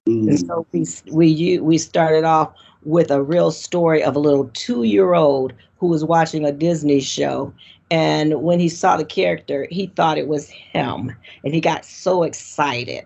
Mm. 0.07 0.29
And 0.29 0.47
so 0.47 0.67
we, 0.73 0.85
we, 1.11 1.59
we 1.61 1.79
started 1.79 2.25
off 2.25 2.53
with 2.85 3.11
a 3.11 3.23
real 3.23 3.51
story 3.51 4.03
of 4.03 4.17
a 4.17 4.21
little 4.21 4.51
two 4.55 4.85
year 4.85 5.15
old 5.15 5.53
who 5.79 5.87
was 5.87 6.05
watching 6.05 6.45
a 6.45 6.53
Disney 6.53 7.01
show. 7.01 7.53
And 7.91 8.43
when 8.43 8.61
he 8.61 8.69
saw 8.69 8.97
the 8.97 9.05
character, 9.05 9.67
he 9.71 9.87
thought 9.89 10.19
it 10.19 10.29
was 10.29 10.49
him. 10.49 11.13
And 11.45 11.55
he 11.55 11.61
got 11.61 11.85
so 11.85 12.23
excited. 12.23 13.05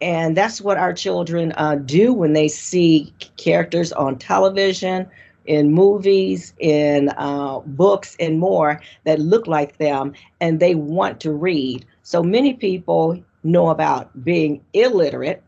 And 0.00 0.36
that's 0.36 0.60
what 0.60 0.78
our 0.78 0.92
children 0.92 1.52
uh, 1.56 1.74
do 1.74 2.12
when 2.12 2.32
they 2.32 2.48
see 2.48 3.12
characters 3.36 3.92
on 3.92 4.18
television, 4.18 5.06
in 5.46 5.72
movies, 5.72 6.54
in 6.58 7.10
uh, 7.16 7.60
books, 7.60 8.16
and 8.20 8.38
more 8.38 8.80
that 9.04 9.18
look 9.18 9.46
like 9.46 9.78
them, 9.78 10.12
and 10.40 10.60
they 10.60 10.74
want 10.74 11.20
to 11.20 11.32
read. 11.32 11.84
So 12.02 12.22
many 12.22 12.54
people 12.54 13.22
know 13.42 13.68
about 13.68 14.24
being 14.24 14.62
illiterate. 14.72 15.42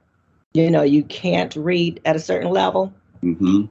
You 0.54 0.70
know, 0.70 0.82
you 0.82 1.04
can't 1.04 1.54
read 1.56 2.00
at 2.04 2.16
a 2.16 2.20
certain 2.20 2.50
level. 2.50 2.92
Mm-hmm. 3.22 3.64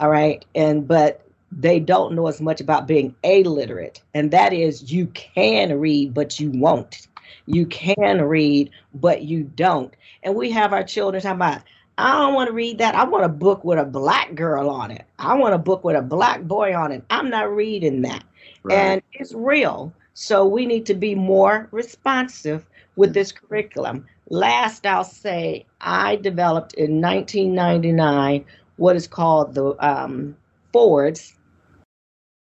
All 0.00 0.10
right. 0.10 0.44
And, 0.54 0.86
but 0.86 1.24
they 1.50 1.80
don't 1.80 2.14
know 2.14 2.26
as 2.26 2.40
much 2.40 2.60
about 2.60 2.86
being 2.86 3.14
illiterate. 3.22 4.02
And 4.14 4.30
that 4.30 4.52
is 4.52 4.92
you 4.92 5.06
can 5.06 5.78
read, 5.78 6.14
but 6.14 6.38
you 6.38 6.50
won't. 6.50 7.08
You 7.46 7.66
can 7.66 8.22
read, 8.22 8.70
but 8.94 9.22
you 9.22 9.44
don't. 9.44 9.94
And 10.22 10.34
we 10.34 10.50
have 10.50 10.72
our 10.72 10.84
children 10.84 11.22
talking 11.22 11.36
about, 11.36 11.62
I 11.96 12.18
don't 12.18 12.34
want 12.34 12.48
to 12.48 12.54
read 12.54 12.78
that. 12.78 12.94
I 12.94 13.04
want 13.04 13.24
a 13.24 13.28
book 13.28 13.64
with 13.64 13.78
a 13.78 13.84
black 13.84 14.34
girl 14.34 14.70
on 14.70 14.90
it. 14.90 15.04
I 15.18 15.34
want 15.34 15.54
a 15.54 15.58
book 15.58 15.82
with 15.82 15.96
a 15.96 16.02
black 16.02 16.42
boy 16.42 16.76
on 16.76 16.92
it. 16.92 17.02
I'm 17.10 17.30
not 17.30 17.50
reading 17.50 18.02
that. 18.02 18.22
Right. 18.62 18.78
And 18.78 19.02
it's 19.12 19.34
real. 19.34 19.92
So 20.14 20.46
we 20.46 20.66
need 20.66 20.86
to 20.86 20.94
be 20.94 21.14
more 21.14 21.68
responsive 21.72 22.66
with 22.96 23.14
this 23.14 23.32
curriculum. 23.32 24.06
Last, 24.28 24.84
I'll 24.86 25.04
say 25.04 25.64
I 25.80 26.16
developed 26.16 26.74
in 26.74 27.00
1999 27.00 28.44
what 28.78 28.96
is 28.96 29.06
called 29.06 29.54
the 29.54 29.74
um, 29.86 30.36
Ford's 30.72 31.34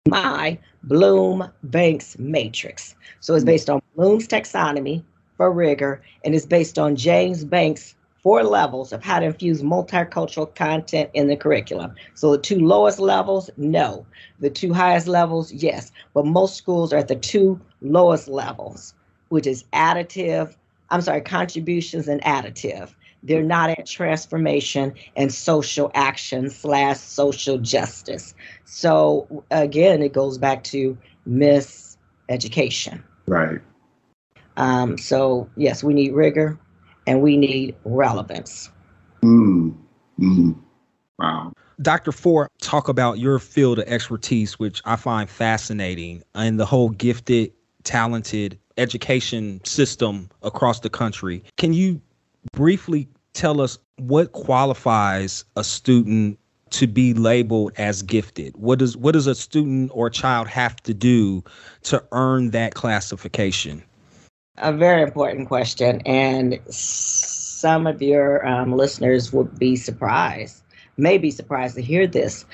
my 0.08 0.60
Bloom 0.84 1.50
Banks 1.64 2.18
matrix. 2.20 2.96
So 3.22 3.34
it's 3.34 3.44
based 3.44 3.70
on 3.70 3.82
Bloom's 3.96 4.28
taxonomy 4.28 5.04
for 5.38 5.52
rigor 5.52 6.04
and 6.24 6.36
it's 6.36 6.46
based 6.46 6.78
on 6.78 6.96
James 6.96 7.44
Banks' 7.44 7.96
four 8.22 8.44
levels 8.44 8.94
of 8.94 9.04
how 9.04 9.20
to 9.20 9.26
infuse 9.26 9.64
multicultural 9.64 10.54
content 10.54 11.10
in 11.14 11.28
the 11.28 11.36
curriculum. 11.36 11.96
So 12.14 12.32
the 12.34 12.38
two 12.38 12.60
lowest 12.60 13.00
levels, 13.00 13.50
no. 13.58 14.06
The 14.40 14.50
two 14.50 14.74
highest 14.74 15.08
levels, 15.08 15.52
yes. 15.52 15.92
But 16.14 16.26
most 16.26 16.56
schools 16.56 16.94
are 16.94 16.98
at 16.98 17.08
the 17.08 17.16
two 17.16 17.60
lowest 17.82 18.28
levels, 18.28 18.94
which 19.30 19.48
is 19.48 19.64
additive, 19.74 20.56
I'm 20.92 21.02
sorry, 21.02 21.22
contributions 21.22 22.08
and 22.08 22.22
additive. 22.22 22.94
They're 23.26 23.44
not 23.44 23.72
at 23.72 23.86
transformation 23.86 24.94
and 25.16 25.34
social 25.34 25.92
action 25.96 26.50
slash 26.50 26.98
social 27.00 27.58
justice. 27.58 28.34
So 28.66 29.44
again, 29.52 30.02
it 30.02 30.14
goes 30.14 30.38
back 30.38 30.64
to 30.66 30.98
miseducation. 31.28 33.02
Right. 33.28 33.60
Um, 34.58 34.98
so 34.98 35.50
yes, 35.58 35.84
we 35.84 35.94
need 35.94 36.14
rigor 36.14 36.58
and 37.08 37.22
we 37.22 37.36
need 37.36 37.76
relevance. 37.84 38.70
Mm. 39.22 39.76
Mm. 40.20 40.56
Wow. 41.18 41.54
Dr. 41.82 42.12
Ford, 42.12 42.48
talk 42.62 42.88
about 42.88 43.20
your 43.20 43.40
field 43.40 43.80
of 43.80 43.88
expertise, 43.88 44.58
which 44.60 44.82
I 44.86 44.96
find 44.96 45.30
fascinating, 45.30 46.24
and 46.34 46.58
the 46.58 46.66
whole 46.66 46.90
gifted, 46.90 47.52
talented 47.84 48.58
education 48.78 49.60
system 49.66 50.30
across 50.42 50.80
the 50.80 50.90
country. 50.90 51.44
Can 51.58 51.74
you 51.74 52.02
briefly 52.54 53.10
tell 53.36 53.62
us 53.62 53.78
what 53.98 54.32
qualifies 54.32 55.46
a 55.56 55.64
student 55.64 56.40
to 56.72 56.88
be 56.88 57.14
labeled 57.14 57.74
as 57.78 58.02
gifted? 58.02 58.56
What 58.58 58.80
does 58.80 58.98
what 58.98 59.14
does 59.14 59.28
a 59.28 59.36
student 59.36 59.92
or 59.94 60.10
child 60.10 60.48
have 60.48 60.76
to 60.84 60.94
do 60.94 61.44
to 61.84 62.04
earn 62.12 62.52
that 62.52 62.74
classification? 62.74 63.84
A 64.58 64.74
very 64.74 65.02
important 65.02 65.48
question, 65.48 66.02
and 66.06 66.60
some 66.70 67.88
of 67.88 68.02
your 68.02 68.46
um, 68.48 68.72
listeners 68.72 69.34
would 69.34 69.60
be 69.60 69.76
surprised, 69.76 70.64
may 70.98 71.18
be 71.18 71.30
surprised 71.30 71.76
to 71.76 71.82
hear 71.82 72.08
this. 72.08 72.46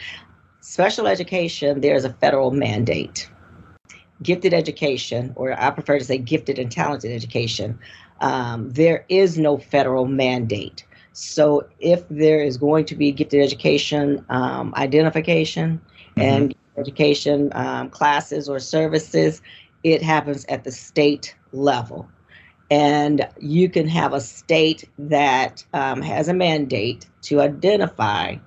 Special 0.62 1.08
education, 1.08 1.82
there's 1.82 2.06
a 2.06 2.14
federal 2.14 2.52
mandate. 2.52 3.30
Gifted 4.24 4.54
education, 4.54 5.34
or 5.36 5.60
I 5.60 5.72
prefer 5.72 6.00
to 6.00 6.06
say 6.06 6.18
gifted 6.18 6.60
and 6.60 6.72
talented 6.72 7.12
education, 7.12 7.78
um, 8.22 8.70
there 8.70 9.06
is 9.10 9.38
no 9.38 9.58
federal 9.58 10.06
mandate. 10.06 10.86
So 11.14 11.68
if 11.80 12.08
there 12.10 12.42
is 12.42 12.58
going 12.58 12.86
to 12.86 12.96
be 12.96 13.12
gifted 13.12 13.42
education 13.42 14.24
um, 14.30 14.74
identification 14.78 15.82
mm-hmm. 16.16 16.22
and 16.22 16.56
education 16.78 17.52
um, 17.54 17.90
classes 17.90 18.48
or 18.48 18.60
services, 18.60 19.42
it 19.84 20.02
happens 20.02 20.46
at 20.46 20.64
the 20.64 20.72
state 20.72 21.36
level. 21.52 22.08
And 22.70 23.28
you 23.40 23.68
can 23.70 23.88
have 23.90 24.14
a 24.14 24.22
state 24.22 24.88
that 24.98 25.66
um, 25.74 26.02
has 26.02 26.30
a 26.30 26.34
mandate 26.34 27.06
to 27.24 27.42
identify, 27.42 28.38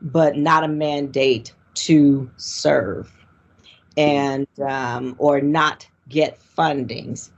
but 0.00 0.36
not 0.36 0.62
a 0.62 0.68
mandate 0.68 1.52
to 1.74 2.30
serve 2.36 3.10
and 3.96 4.46
um, 4.60 5.16
or 5.18 5.40
not 5.40 5.88
get 6.08 6.38
fundings 6.56 7.30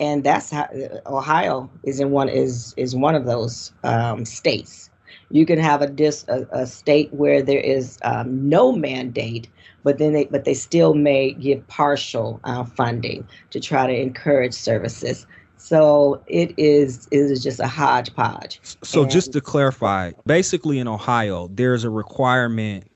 and 0.00 0.24
that's 0.24 0.50
how 0.50 0.66
Ohio 1.06 1.70
is 1.84 2.00
in 2.00 2.10
one 2.10 2.28
is 2.28 2.74
is 2.76 2.96
one 2.96 3.14
of 3.14 3.26
those 3.26 3.72
um, 3.84 4.24
states. 4.24 4.90
You 5.30 5.46
can 5.46 5.58
have 5.58 5.82
a 5.82 5.86
dis 5.86 6.24
a, 6.28 6.46
a 6.50 6.66
state 6.66 7.12
where 7.12 7.42
there 7.42 7.60
is 7.60 7.98
um, 8.02 8.48
no 8.48 8.72
mandate, 8.72 9.48
but 9.84 9.98
then 9.98 10.14
they 10.14 10.24
but 10.24 10.44
they 10.44 10.54
still 10.54 10.94
may 10.94 11.32
give 11.32 11.64
partial 11.68 12.40
uh, 12.44 12.64
funding 12.64 13.28
to 13.50 13.60
try 13.60 13.86
to 13.86 13.94
encourage 13.94 14.54
services. 14.54 15.26
So 15.58 16.22
it 16.26 16.54
is 16.56 17.06
it 17.10 17.18
is 17.18 17.42
just 17.42 17.60
a 17.60 17.66
hodgepodge. 17.66 18.58
So 18.82 19.02
and, 19.02 19.10
just 19.10 19.32
to 19.34 19.42
clarify, 19.42 20.12
basically 20.24 20.78
in 20.78 20.88
Ohio, 20.88 21.48
there's 21.52 21.84
a 21.84 21.90
requirement 21.90 22.90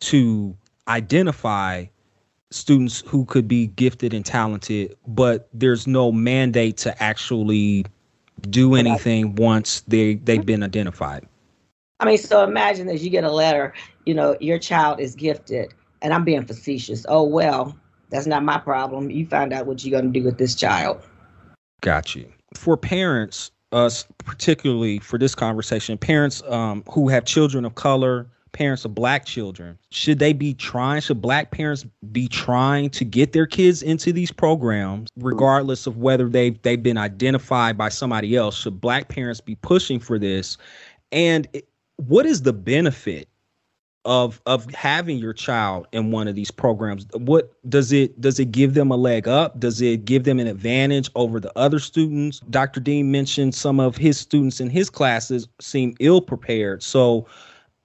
to 0.00 0.56
identify 0.88 1.86
students 2.52 3.02
who 3.06 3.24
could 3.24 3.48
be 3.48 3.68
gifted 3.68 4.14
and 4.14 4.24
talented, 4.24 4.96
but 5.06 5.48
there's 5.52 5.86
no 5.86 6.12
mandate 6.12 6.76
to 6.78 7.02
actually 7.02 7.84
do 8.48 8.74
anything 8.74 9.34
once 9.36 9.82
they 9.82 10.16
they've 10.16 10.44
been 10.44 10.62
identified. 10.62 11.26
I 12.00 12.04
mean, 12.04 12.18
so 12.18 12.42
imagine 12.42 12.86
that 12.88 13.00
you 13.00 13.10
get 13.10 13.24
a 13.24 13.30
letter, 13.30 13.72
you 14.06 14.14
know, 14.14 14.36
your 14.40 14.58
child 14.58 15.00
is 15.00 15.14
gifted, 15.14 15.72
and 16.00 16.12
I'm 16.12 16.24
being 16.24 16.44
facetious. 16.44 17.06
Oh 17.08 17.22
well, 17.22 17.76
that's 18.10 18.26
not 18.26 18.42
my 18.42 18.58
problem. 18.58 19.10
You 19.10 19.26
find 19.26 19.52
out 19.52 19.66
what 19.66 19.84
you're 19.84 19.98
going 19.98 20.12
to 20.12 20.20
do 20.20 20.24
with 20.24 20.38
this 20.38 20.54
child. 20.54 21.02
Got 21.80 22.14
you. 22.14 22.30
For 22.54 22.76
parents, 22.76 23.50
us 23.72 24.06
particularly 24.18 24.98
for 24.98 25.18
this 25.18 25.34
conversation, 25.34 25.96
parents 25.96 26.42
um, 26.48 26.84
who 26.90 27.08
have 27.08 27.24
children 27.24 27.64
of 27.64 27.74
color, 27.74 28.26
parents 28.52 28.84
of 28.84 28.94
black 28.94 29.24
children? 29.24 29.78
Should 29.90 30.18
they 30.18 30.32
be 30.32 30.54
trying 30.54 31.00
should 31.00 31.20
black 31.20 31.50
parents 31.50 31.84
be 32.12 32.28
trying 32.28 32.90
to 32.90 33.04
get 33.04 33.32
their 33.32 33.46
kids 33.46 33.82
into 33.82 34.12
these 34.12 34.30
programs 34.30 35.10
regardless 35.16 35.86
of 35.86 35.96
whether 35.98 36.28
they've 36.28 36.60
they've 36.62 36.82
been 36.82 36.98
identified 36.98 37.76
by 37.76 37.88
somebody 37.88 38.36
else? 38.36 38.56
Should 38.56 38.80
black 38.80 39.08
parents 39.08 39.40
be 39.40 39.56
pushing 39.56 39.98
for 39.98 40.18
this? 40.18 40.58
And 41.10 41.46
what 41.96 42.26
is 42.26 42.42
the 42.42 42.52
benefit 42.52 43.28
of 44.04 44.40
of 44.46 44.72
having 44.74 45.18
your 45.18 45.32
child 45.32 45.86
in 45.92 46.10
one 46.10 46.26
of 46.26 46.34
these 46.34 46.50
programs? 46.50 47.06
What 47.14 47.52
does 47.68 47.92
it 47.92 48.20
does 48.20 48.40
it 48.40 48.50
give 48.50 48.74
them 48.74 48.90
a 48.90 48.96
leg 48.96 49.28
up? 49.28 49.58
Does 49.60 49.80
it 49.80 50.04
give 50.04 50.24
them 50.24 50.40
an 50.40 50.46
advantage 50.46 51.10
over 51.14 51.38
the 51.38 51.56
other 51.56 51.78
students? 51.78 52.40
Dr 52.50 52.80
dean 52.80 53.10
mentioned 53.10 53.54
some 53.54 53.78
of 53.78 53.96
his 53.96 54.18
students 54.18 54.60
in 54.60 54.70
his 54.70 54.90
classes 54.90 55.48
seem 55.60 55.94
ill 56.00 56.20
prepared 56.20 56.82
so 56.82 57.26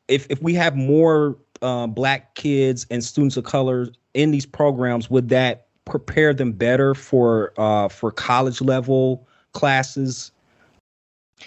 if 0.08 0.28
if 0.30 0.41
we 0.41 0.54
have 0.54 0.76
more 0.76 1.38
uh, 1.62 1.88
black 1.88 2.36
kids 2.36 2.86
and 2.89 3.04
students 3.04 3.38
of 3.38 3.43
color 3.43 3.89
in 4.13 4.32
these 4.32 4.46
programs, 4.46 5.10
would 5.10 5.30
that 5.30 5.67
prepare 5.86 6.34
them 6.34 6.52
better 6.52 6.93
for 6.93 7.54
uh, 7.58 7.88
for 7.88 8.12
college 8.12 8.62
level 8.62 9.28
classes? 9.54 10.32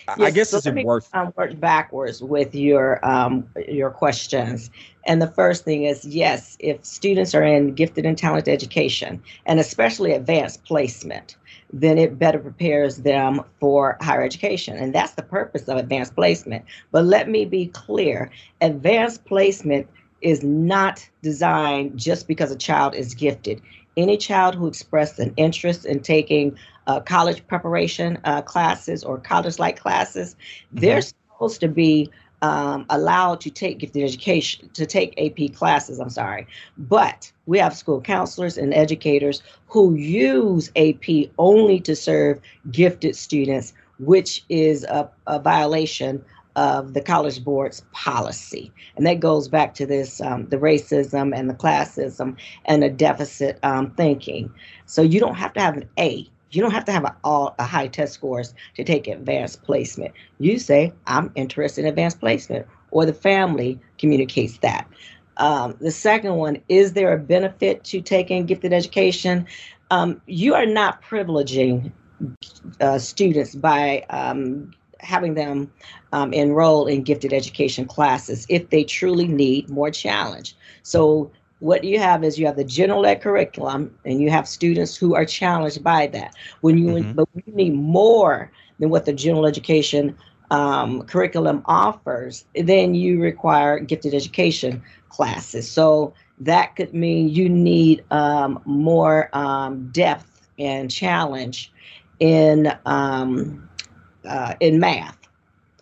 Yes, 0.07 0.21
I 0.21 0.31
guess 0.31 0.51
so 0.51 0.59
is 0.59 0.67
let 0.67 0.73
it 0.73 0.75
me, 0.77 0.85
worth? 0.85 1.09
um, 1.15 1.33
work 1.37 1.59
backwards 1.59 2.23
with 2.23 2.55
your 2.55 3.05
um, 3.07 3.49
your 3.69 3.91
questions. 3.91 4.71
And 5.07 5.21
the 5.21 5.27
first 5.27 5.65
thing 5.65 5.85
is 5.85 6.05
yes, 6.05 6.57
if 6.61 6.85
students 6.85 7.35
are 7.35 7.43
in 7.43 7.75
gifted 7.75 8.07
and 8.07 8.17
talented 8.17 8.53
education, 8.53 9.23
and 9.47 9.59
especially 9.59 10.13
advanced 10.13 10.65
placement, 10.65 11.37
then 11.73 11.99
it 11.99 12.19
better 12.19 12.39
prepares 12.39 12.99
them 12.99 13.43
for 13.61 13.97
higher 14.01 14.23
education. 14.23 14.77
And 14.77 14.95
that's 14.95 15.13
the 15.13 15.23
purpose 15.23 15.69
of 15.69 15.77
advanced 15.77 16.15
placement. 16.15 16.65
But 16.91 17.05
let 17.05 17.29
me 17.29 17.45
be 17.45 17.67
clear 17.67 18.31
advanced 18.61 19.25
placement 19.25 19.89
is 20.21 20.43
not 20.43 21.09
designed 21.23 21.99
just 21.99 22.27
because 22.29 22.51
a 22.51 22.57
child 22.57 22.95
is 22.95 23.15
gifted. 23.15 23.63
Any 23.97 24.17
child 24.17 24.55
who 24.55 24.67
expressed 24.67 25.19
an 25.19 25.33
interest 25.37 25.85
in 25.85 26.01
taking 26.01 26.57
uh, 26.87 27.01
college 27.01 27.47
preparation 27.47 28.19
uh, 28.25 28.43
classes 28.43 29.05
or 29.05 29.19
college 29.19 29.59
like 29.59 29.79
classes, 29.79 30.35
mm-hmm. 30.35 30.81
they're 30.81 31.03
supposed 31.03 31.61
to 31.61 31.69
be 31.69 32.11
um, 32.43 32.87
allowed 32.91 33.41
to 33.43 33.51
take 33.51 33.79
gifted 33.79 34.03
education, 34.03 34.71
to 34.75 34.87
take 34.87 35.19
AP 35.21 35.55
classes, 35.55 35.99
I'm 35.99 36.11
sorry. 36.11 36.47
But 36.79 37.31
we 37.47 37.59
have 37.59 37.77
school 37.77 38.01
counselors 38.01 38.57
and 38.57 38.73
educators 38.73 39.43
who 39.67 39.95
use 39.95 40.71
AP 40.77 41.31
only 41.39 41.81
to 41.81 41.95
serve 41.95 42.41
gifted 42.71 43.17
students, 43.17 43.73
which 43.99 44.45
is 44.49 44.85
a, 44.85 45.11
a 45.27 45.39
violation 45.39 46.25
of 46.57 46.95
the 46.95 47.01
College 47.01 47.45
Board's 47.45 47.83
policy. 47.93 48.73
And 48.97 49.07
that 49.07 49.21
goes 49.21 49.49
back 49.49 49.75
to 49.75 49.87
this 49.87 50.21
um, 50.21 50.47
the 50.47 50.57
racism 50.57 51.37
and 51.37 51.49
the 51.49 51.55
classism 51.55 52.37
and 52.65 52.83
the 52.83 52.91
deficit 52.91 53.59
um, 53.63 53.91
thinking. 53.93 54.53
So 54.87 55.03
you 55.03 55.21
don't 55.21 55.37
have 55.37 55.53
to 55.55 55.61
have 55.61 55.77
an 55.77 55.89
A. 55.99 56.29
You 56.51 56.63
don't 56.63 56.73
have 56.73 56.85
to 56.87 56.93
have 56.93 57.05
a, 57.05 57.17
all, 57.25 57.55
a 57.59 57.65
high 57.65 57.89
test 57.89 58.15
scores 58.15 58.55
to 58.75 58.85
take 58.85 59.07
advanced 59.07 59.63
placement. 59.63 60.13
You 60.39 60.59
say, 60.59 60.93
I'm 61.07 61.31
interested 61.35 61.83
in 61.83 61.89
advanced 61.89 62.21
placement, 62.21 62.67
or 62.91 63.07
the 63.07 63.13
family 63.13 63.79
communicates 63.99 64.59
that. 64.59 64.89
Um, 65.37 65.77
the 65.81 65.91
second 65.91 66.35
one, 66.37 66.61
is 66.69 66.93
there 66.93 67.13
a 67.13 67.19
benefit 67.19 67.85
to 67.85 68.01
taking 68.01 68.47
gifted 68.47 68.73
education? 68.73 69.47
Um, 69.91 70.21
you 70.27 70.55
are 70.55 70.67
not 70.67 71.03
privileging 71.03 71.93
uh, 72.81 72.99
students 72.99 73.55
by 73.55 74.05
um, 74.11 74.73
having 74.99 75.35
them 75.35 75.73
um, 76.13 76.33
enroll 76.33 76.87
in 76.87 77.03
gifted 77.03 77.33
education 77.33 77.87
classes 77.87 78.45
if 78.49 78.69
they 78.71 78.85
truly 78.85 79.27
need 79.27 79.71
more 79.71 79.91
challenge. 79.91 80.55
So 80.83 81.31
what 81.61 81.85
you 81.85 81.99
have 81.99 82.25
is 82.25 82.39
you 82.39 82.47
have 82.47 82.57
the 82.57 82.65
general 82.65 83.07
ed 83.07 83.21
curriculum 83.21 83.95
and 84.05 84.21
you 84.21 84.31
have 84.31 84.49
students 84.49 84.97
who 84.97 85.15
are 85.15 85.25
challenged 85.25 85.85
by 85.85 86.07
that. 86.09 86.35
When 86.63 86.77
you 86.77 86.87
mm-hmm. 86.87 87.13
but 87.13 87.29
you 87.35 87.53
need 87.55 87.75
more 87.75 88.51
than 88.79 88.91
what 88.91 89.05
the 89.05 89.13
general 89.13 89.47
education 89.47 90.17
um, 90.51 91.03
curriculum 91.03 91.63
offers, 91.67 92.45
then 92.55 92.95
you 92.95 93.21
require 93.21 93.79
gifted 93.79 94.15
education 94.15 94.83
classes. 95.11 95.71
So 95.71 96.15
that 96.41 96.75
could 96.77 96.95
mean 96.95 97.29
you 97.29 97.49
need 97.49 98.05
um, 98.11 98.61
more 98.65 99.29
um, 99.37 99.91
depth 99.93 100.49
and 100.59 100.91
challenge 100.91 101.71
in 102.19 102.73
um, 102.87 103.69
uh, 104.25 104.55
in 104.61 104.81
math 104.81 105.19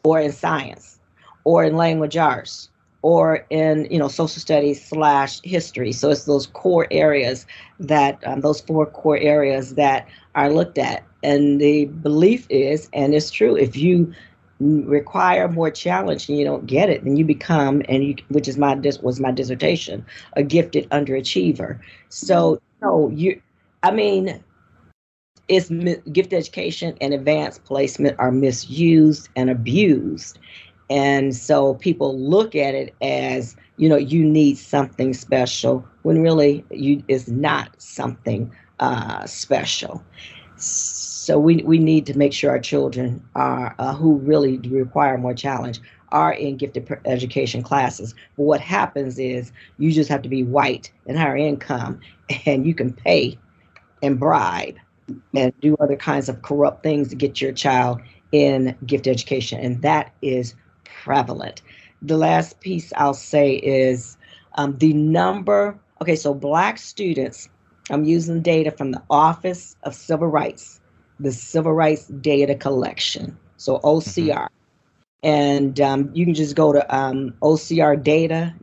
or 0.05 0.21
in 0.21 0.33
science 0.33 0.99
or 1.45 1.64
in 1.64 1.77
language 1.77 2.17
arts 2.17 2.69
or 3.02 3.46
in 3.50 3.87
you 3.90 3.98
know 3.98 4.08
social 4.08 4.40
studies 4.40 4.84
slash 4.84 5.40
history. 5.42 5.92
So 5.92 6.11
it's 6.11 6.24
those 6.24 6.46
core 6.46 6.87
areas 6.90 7.46
that 7.80 8.20
um, 8.26 8.40
those 8.40 8.61
four 8.61 8.87
core 8.87 9.18
areas 9.18 9.74
that 9.74 10.08
are 10.34 10.52
looked 10.52 10.78
at. 10.78 11.04
And 11.22 11.61
the 11.61 11.87
belief 11.87 12.46
is 12.48 12.88
and 12.92 13.14
it's 13.14 13.30
true 13.30 13.56
if 13.56 13.76
you 13.76 14.12
require 14.61 15.48
more 15.48 15.70
challenge 15.70 16.28
and 16.28 16.37
you 16.37 16.44
don't 16.44 16.66
get 16.66 16.90
it 16.90 17.04
then 17.04 17.16
you 17.16 17.24
become 17.24 17.80
and 17.88 18.02
you 18.02 18.16
which 18.28 18.48
is 18.48 18.58
my 18.58 18.74
this 18.74 18.98
was 18.98 19.20
my 19.20 19.30
dissertation 19.30 20.04
a 20.34 20.42
gifted 20.42 20.88
underachiever. 20.90 21.78
So 22.08 22.61
no 22.82 23.08
you 23.11 23.40
i 23.82 23.92
mean 23.92 24.42
it's 25.48 25.70
gift 26.12 26.32
education 26.32 26.96
and 27.00 27.14
advanced 27.14 27.64
placement 27.64 28.18
are 28.18 28.30
misused 28.30 29.28
and 29.34 29.48
abused. 29.48 30.38
And 30.90 31.37
so 31.37 31.74
people 31.74 32.18
look 32.18 32.55
at 32.55 32.74
it 32.74 32.94
as, 33.03 33.57
you 33.77 33.88
know, 33.88 33.96
you 33.96 34.24
need 34.24 34.57
something 34.57 35.12
special 35.12 35.87
when 36.03 36.22
really 36.22 36.64
you 36.70 37.03
is 37.09 37.29
not 37.29 37.70
something 37.79 38.51
uh, 38.81 39.27
special. 39.27 40.03
So 40.57 41.38
we, 41.38 41.57
we 41.59 41.79
need 41.79 42.07
to 42.07 42.16
make 42.16 42.33
sure 42.33 42.51
our 42.51 42.59
children 42.59 43.22
are 43.35 43.74
uh, 43.79 43.94
who 43.94 44.16
really 44.16 44.59
require 44.59 45.18
more 45.18 45.35
challenge 45.35 45.81
are 46.11 46.33
in 46.33 46.57
gifted 46.57 46.88
education 47.05 47.62
classes. 47.62 48.14
But 48.37 48.44
what 48.44 48.61
happens 48.61 49.18
is 49.18 49.53
you 49.79 49.92
just 49.92 50.09
have 50.09 50.22
to 50.22 50.29
be 50.29 50.42
white 50.42 50.90
and 51.07 51.18
higher 51.18 51.37
income, 51.37 52.01
and 52.46 52.66
you 52.66 52.74
can 52.74 52.92
pay 52.92 53.38
and 54.03 54.18
bribe 54.18 54.77
and 55.35 55.53
do 55.61 55.77
other 55.81 55.96
kinds 55.96 56.29
of 56.29 56.42
corrupt 56.42 56.83
things 56.83 57.09
to 57.09 57.16
get 57.16 57.40
your 57.40 57.53
child 57.53 58.01
in 58.33 58.77
gift 58.87 59.07
education. 59.07 59.61
And 59.61 59.83
that 59.83 60.12
is 60.22 60.55
prevalent. 61.03 61.62
The 62.03 62.16
last 62.16 62.61
piece 62.61 62.92
I'll 62.96 63.14
say 63.14 63.55
is 63.57 64.16
um, 64.55 64.77
the 64.79 64.92
number. 64.92 65.79
Okay, 66.01 66.16
so 66.16 66.35
black 66.35 66.79
students, 66.79 67.48
I'm 67.90 68.05
using 68.05 68.42
data 68.42 68.70
from 68.70 68.92
the 68.92 69.03
Office 69.11 69.77
of 69.83 69.94
Civil 69.94 70.29
Rights, 70.29 70.81
the 71.18 71.33
Civil 71.33 71.72
Rights 71.72 72.07
Data 72.07 72.55
Collection, 72.55 73.37
so 73.57 73.79
OCR. 73.81 74.29
Mm-hmm. 74.29 74.55
And 75.24 75.81
um, 75.81 76.11
you 76.14 76.24
can 76.24 76.35
just 76.35 76.55
go 76.55 76.72
to 76.72 76.94
um, 76.94 77.35
ocrdata.ed.gov, 77.42 78.55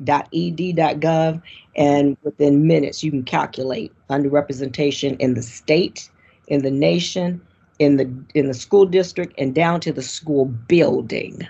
and 1.76 2.18
within 2.24 2.66
minutes, 2.66 3.04
you 3.04 3.12
can 3.12 3.24
calculate 3.24 3.92
underrepresentation 4.10 5.20
in 5.20 5.34
the 5.34 5.42
state 5.42 6.10
in 6.48 6.64
the 6.64 6.72
nation, 6.72 7.42
in 7.80 7.98
the 7.98 8.12
in 8.34 8.48
the 8.48 8.54
school 8.54 8.86
district, 8.86 9.34
and 9.38 9.54
down 9.54 9.80
to 9.82 9.92
the 9.92 10.02
school 10.02 10.46
building, 10.46 11.48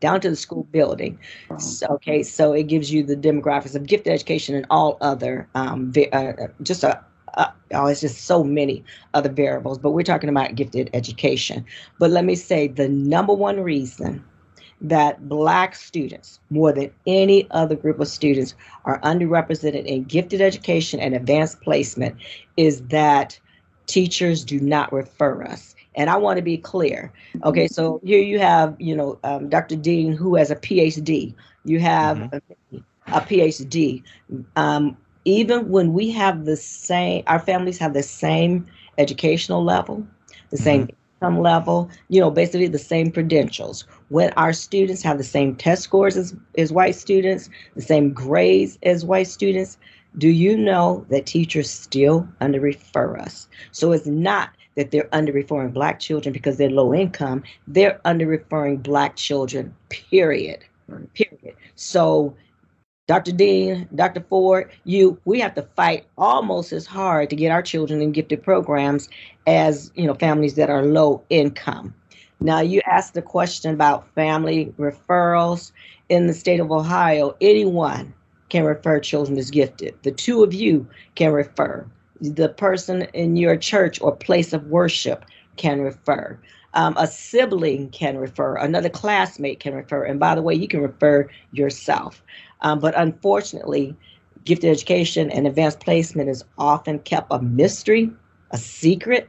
down 0.00 0.20
to 0.22 0.30
the 0.30 0.36
school 0.36 0.64
building. 0.64 1.18
So, 1.58 1.86
okay, 1.90 2.22
so 2.22 2.52
it 2.52 2.64
gives 2.64 2.92
you 2.92 3.02
the 3.02 3.16
demographics 3.16 3.74
of 3.74 3.86
gifted 3.86 4.12
education 4.12 4.54
and 4.54 4.66
all 4.70 4.98
other 5.00 5.48
um, 5.54 5.92
uh, 6.12 6.32
just 6.62 6.82
a 6.84 7.04
uh, 7.34 7.50
oh, 7.72 7.86
it's 7.86 8.00
just 8.00 8.24
so 8.24 8.42
many 8.42 8.84
other 9.14 9.28
variables, 9.28 9.78
but 9.78 9.90
we're 9.90 10.02
talking 10.02 10.28
about 10.28 10.54
gifted 10.54 10.90
education. 10.94 11.64
But 11.98 12.10
let 12.10 12.24
me 12.24 12.34
say 12.34 12.68
the 12.68 12.88
number 12.88 13.32
one 13.32 13.60
reason 13.60 14.24
that 14.80 15.28
Black 15.28 15.74
students, 15.74 16.40
more 16.48 16.72
than 16.72 16.90
any 17.06 17.46
other 17.50 17.76
group 17.76 18.00
of 18.00 18.08
students, 18.08 18.54
are 18.84 19.00
underrepresented 19.02 19.84
in 19.84 20.04
gifted 20.04 20.40
education 20.40 20.98
and 21.00 21.14
advanced 21.14 21.60
placement 21.60 22.16
is 22.56 22.82
that 22.86 23.38
teachers 23.86 24.44
do 24.44 24.58
not 24.58 24.92
refer 24.92 25.42
us. 25.44 25.74
And 25.94 26.08
I 26.08 26.16
want 26.16 26.36
to 26.36 26.42
be 26.42 26.56
clear. 26.56 27.12
Okay, 27.44 27.66
so 27.66 28.00
here 28.04 28.20
you 28.20 28.38
have, 28.38 28.76
you 28.78 28.94
know, 28.94 29.18
um, 29.24 29.48
Dr. 29.48 29.76
Dean 29.76 30.12
who 30.12 30.36
has 30.36 30.50
a 30.50 30.56
PhD. 30.56 31.34
You 31.64 31.80
have 31.80 32.18
mm-hmm. 32.18 32.76
a, 32.76 33.18
a, 33.18 33.20
PhD. 33.20 34.02
Um, 34.56 34.96
even 35.24 35.68
when 35.68 35.92
we 35.92 36.10
have 36.12 36.44
the 36.44 36.56
same, 36.56 37.24
our 37.26 37.38
families 37.40 37.78
have 37.78 37.92
the 37.92 38.02
same 38.02 38.66
educational 38.98 39.64
level, 39.64 40.06
the 40.50 40.56
same 40.56 40.82
mm-hmm. 40.82 41.24
income 41.24 41.42
level, 41.42 41.90
you 42.08 42.20
know, 42.20 42.30
basically 42.30 42.68
the 42.68 42.78
same 42.78 43.10
credentials. 43.10 43.84
When 44.08 44.32
our 44.34 44.52
students 44.52 45.02
have 45.02 45.18
the 45.18 45.24
same 45.24 45.56
test 45.56 45.82
scores 45.82 46.16
as, 46.16 46.34
as 46.56 46.72
white 46.72 46.94
students, 46.94 47.50
the 47.74 47.82
same 47.82 48.12
grades 48.12 48.78
as 48.82 49.04
white 49.04 49.28
students, 49.28 49.76
do 50.18 50.28
you 50.28 50.56
know 50.56 51.06
that 51.08 51.26
teachers 51.26 51.70
still 51.70 52.26
under 52.40 52.60
refer 52.60 53.16
us? 53.16 53.48
So 53.70 53.92
it's 53.92 54.06
not 54.06 54.50
that 54.76 54.90
they're 54.90 55.08
under 55.12 55.32
referring 55.32 55.70
black 55.70 56.00
children 56.00 56.32
because 56.32 56.56
they're 56.56 56.70
low 56.70 56.94
income, 56.94 57.42
they're 57.66 58.00
under 58.04 58.26
referring 58.26 58.78
black 58.78 59.16
children, 59.16 59.74
period. 59.88 60.64
Period. 61.14 61.54
So 61.76 62.34
Dr. 63.10 63.32
Dean, 63.32 63.88
Dr. 63.94 64.24
Ford, 64.28 64.70
you, 64.84 65.20
we 65.24 65.40
have 65.40 65.54
to 65.56 65.62
fight 65.74 66.06
almost 66.16 66.72
as 66.72 66.86
hard 66.86 67.28
to 67.30 67.36
get 67.36 67.50
our 67.50 67.62
children 67.62 68.00
in 68.00 68.12
gifted 68.12 68.42
programs 68.42 69.08
as 69.48 69.90
you 69.96 70.06
know 70.06 70.14
families 70.14 70.54
that 70.54 70.70
are 70.70 70.84
low 70.84 71.22
income. 71.28 71.92
Now 72.40 72.60
you 72.60 72.80
asked 72.86 73.14
the 73.14 73.22
question 73.22 73.74
about 73.74 74.08
family 74.14 74.72
referrals 74.78 75.72
in 76.08 76.28
the 76.28 76.34
state 76.34 76.60
of 76.60 76.70
Ohio. 76.70 77.36
Anyone 77.40 78.14
can 78.48 78.64
refer 78.64 79.00
children 79.00 79.38
as 79.38 79.50
gifted. 79.50 79.96
The 80.02 80.12
two 80.12 80.44
of 80.44 80.54
you 80.54 80.86
can 81.16 81.32
refer. 81.32 81.84
The 82.20 82.48
person 82.48 83.02
in 83.14 83.36
your 83.36 83.56
church 83.56 84.00
or 84.00 84.14
place 84.14 84.52
of 84.52 84.66
worship 84.66 85.24
can 85.56 85.80
refer. 85.80 86.38
Um, 86.74 86.96
a 86.96 87.06
sibling 87.06 87.90
can 87.90 88.16
refer. 88.18 88.56
Another 88.56 88.88
classmate 88.88 89.60
can 89.60 89.74
refer. 89.74 90.04
And 90.04 90.20
by 90.20 90.34
the 90.34 90.42
way, 90.42 90.54
you 90.54 90.68
can 90.68 90.80
refer 90.80 91.28
yourself. 91.52 92.22
Um, 92.60 92.78
but 92.78 92.94
unfortunately, 92.96 93.96
gifted 94.44 94.70
education 94.70 95.30
and 95.30 95.46
advanced 95.46 95.80
placement 95.80 96.28
is 96.28 96.44
often 96.58 96.98
kept 97.00 97.28
a 97.32 97.40
mystery, 97.42 98.10
a 98.52 98.58
secret 98.58 99.28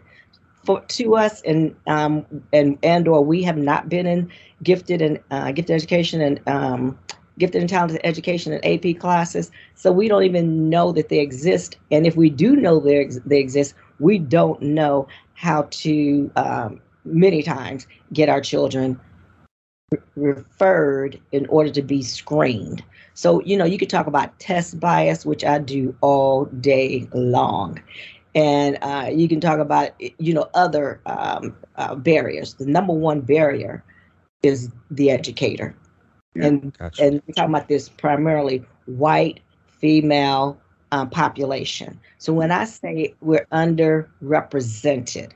for 0.64 0.82
to 0.82 1.16
us 1.16 1.42
and 1.42 1.76
um, 1.88 2.26
and 2.54 2.78
and 2.84 3.08
or 3.08 3.24
we 3.24 3.44
have 3.44 3.58
not 3.58 3.90
been 3.90 4.06
in 4.06 4.32
gifted 4.64 5.02
and 5.02 5.20
uh, 5.32 5.52
gifted 5.52 5.76
education 5.76 6.22
and 6.22 6.40
um, 6.48 6.98
gifted 7.38 7.62
and 7.62 7.70
talented 7.70 8.02
education 8.04 8.54
and 8.54 8.66
AP 8.66 9.00
classes, 9.00 9.52
so 9.76 9.92
we 9.92 10.08
don't 10.08 10.24
even 10.24 10.70
know 10.70 10.92
that 10.92 11.10
they 11.10 11.20
exist. 11.20 11.78
And 11.92 12.06
if 12.06 12.16
we 12.16 12.30
do 12.30 12.56
know 12.56 12.80
they 12.80 13.10
they 13.26 13.40
exist, 13.40 13.74
we 14.00 14.20
don't 14.20 14.62
know 14.62 15.08
how 15.34 15.68
to 15.72 16.32
um, 16.36 16.82
many 17.06 17.42
times 17.42 17.88
get 18.14 18.30
our 18.30 18.42
children 18.42 19.00
referred 20.16 21.20
in 21.32 21.46
order 21.48 21.70
to 21.72 21.82
be 21.82 22.02
screened. 22.02 22.84
So, 23.14 23.42
you 23.44 23.58
know, 23.58 23.66
you 23.66 23.78
could 23.78 23.90
talk 23.90 24.08
about 24.08 24.40
test 24.40 24.80
bias, 24.80 25.26
which 25.26 25.44
I 25.44 25.60
do 25.60 25.96
all 26.02 26.46
day 26.46 27.08
long. 27.14 27.82
And 28.34 28.78
uh, 28.82 29.10
you 29.12 29.28
can 29.28 29.42
talk 29.42 29.60
about, 29.60 29.92
you 30.00 30.34
know, 30.34 30.50
other 30.54 31.02
um, 31.06 31.56
uh, 31.76 31.96
barriers. 31.96 32.54
The 32.54 32.66
number 32.66 32.94
one 32.94 33.22
barrier 33.22 33.84
is 34.44 34.70
the 34.90 35.12
educator. 35.12 35.76
Yeah, 36.36 36.46
and, 36.46 36.78
gotcha. 36.78 37.04
and 37.04 37.22
we're 37.28 37.34
talking 37.34 37.54
about 37.54 37.68
this 37.68 37.90
primarily 37.90 38.64
white, 38.86 39.42
female 39.80 40.58
um, 40.92 41.10
population. 41.10 42.00
So 42.18 42.34
when 42.34 42.52
I 42.52 42.66
say 42.66 43.14
we're 43.22 43.48
underrepresented, 43.52 45.32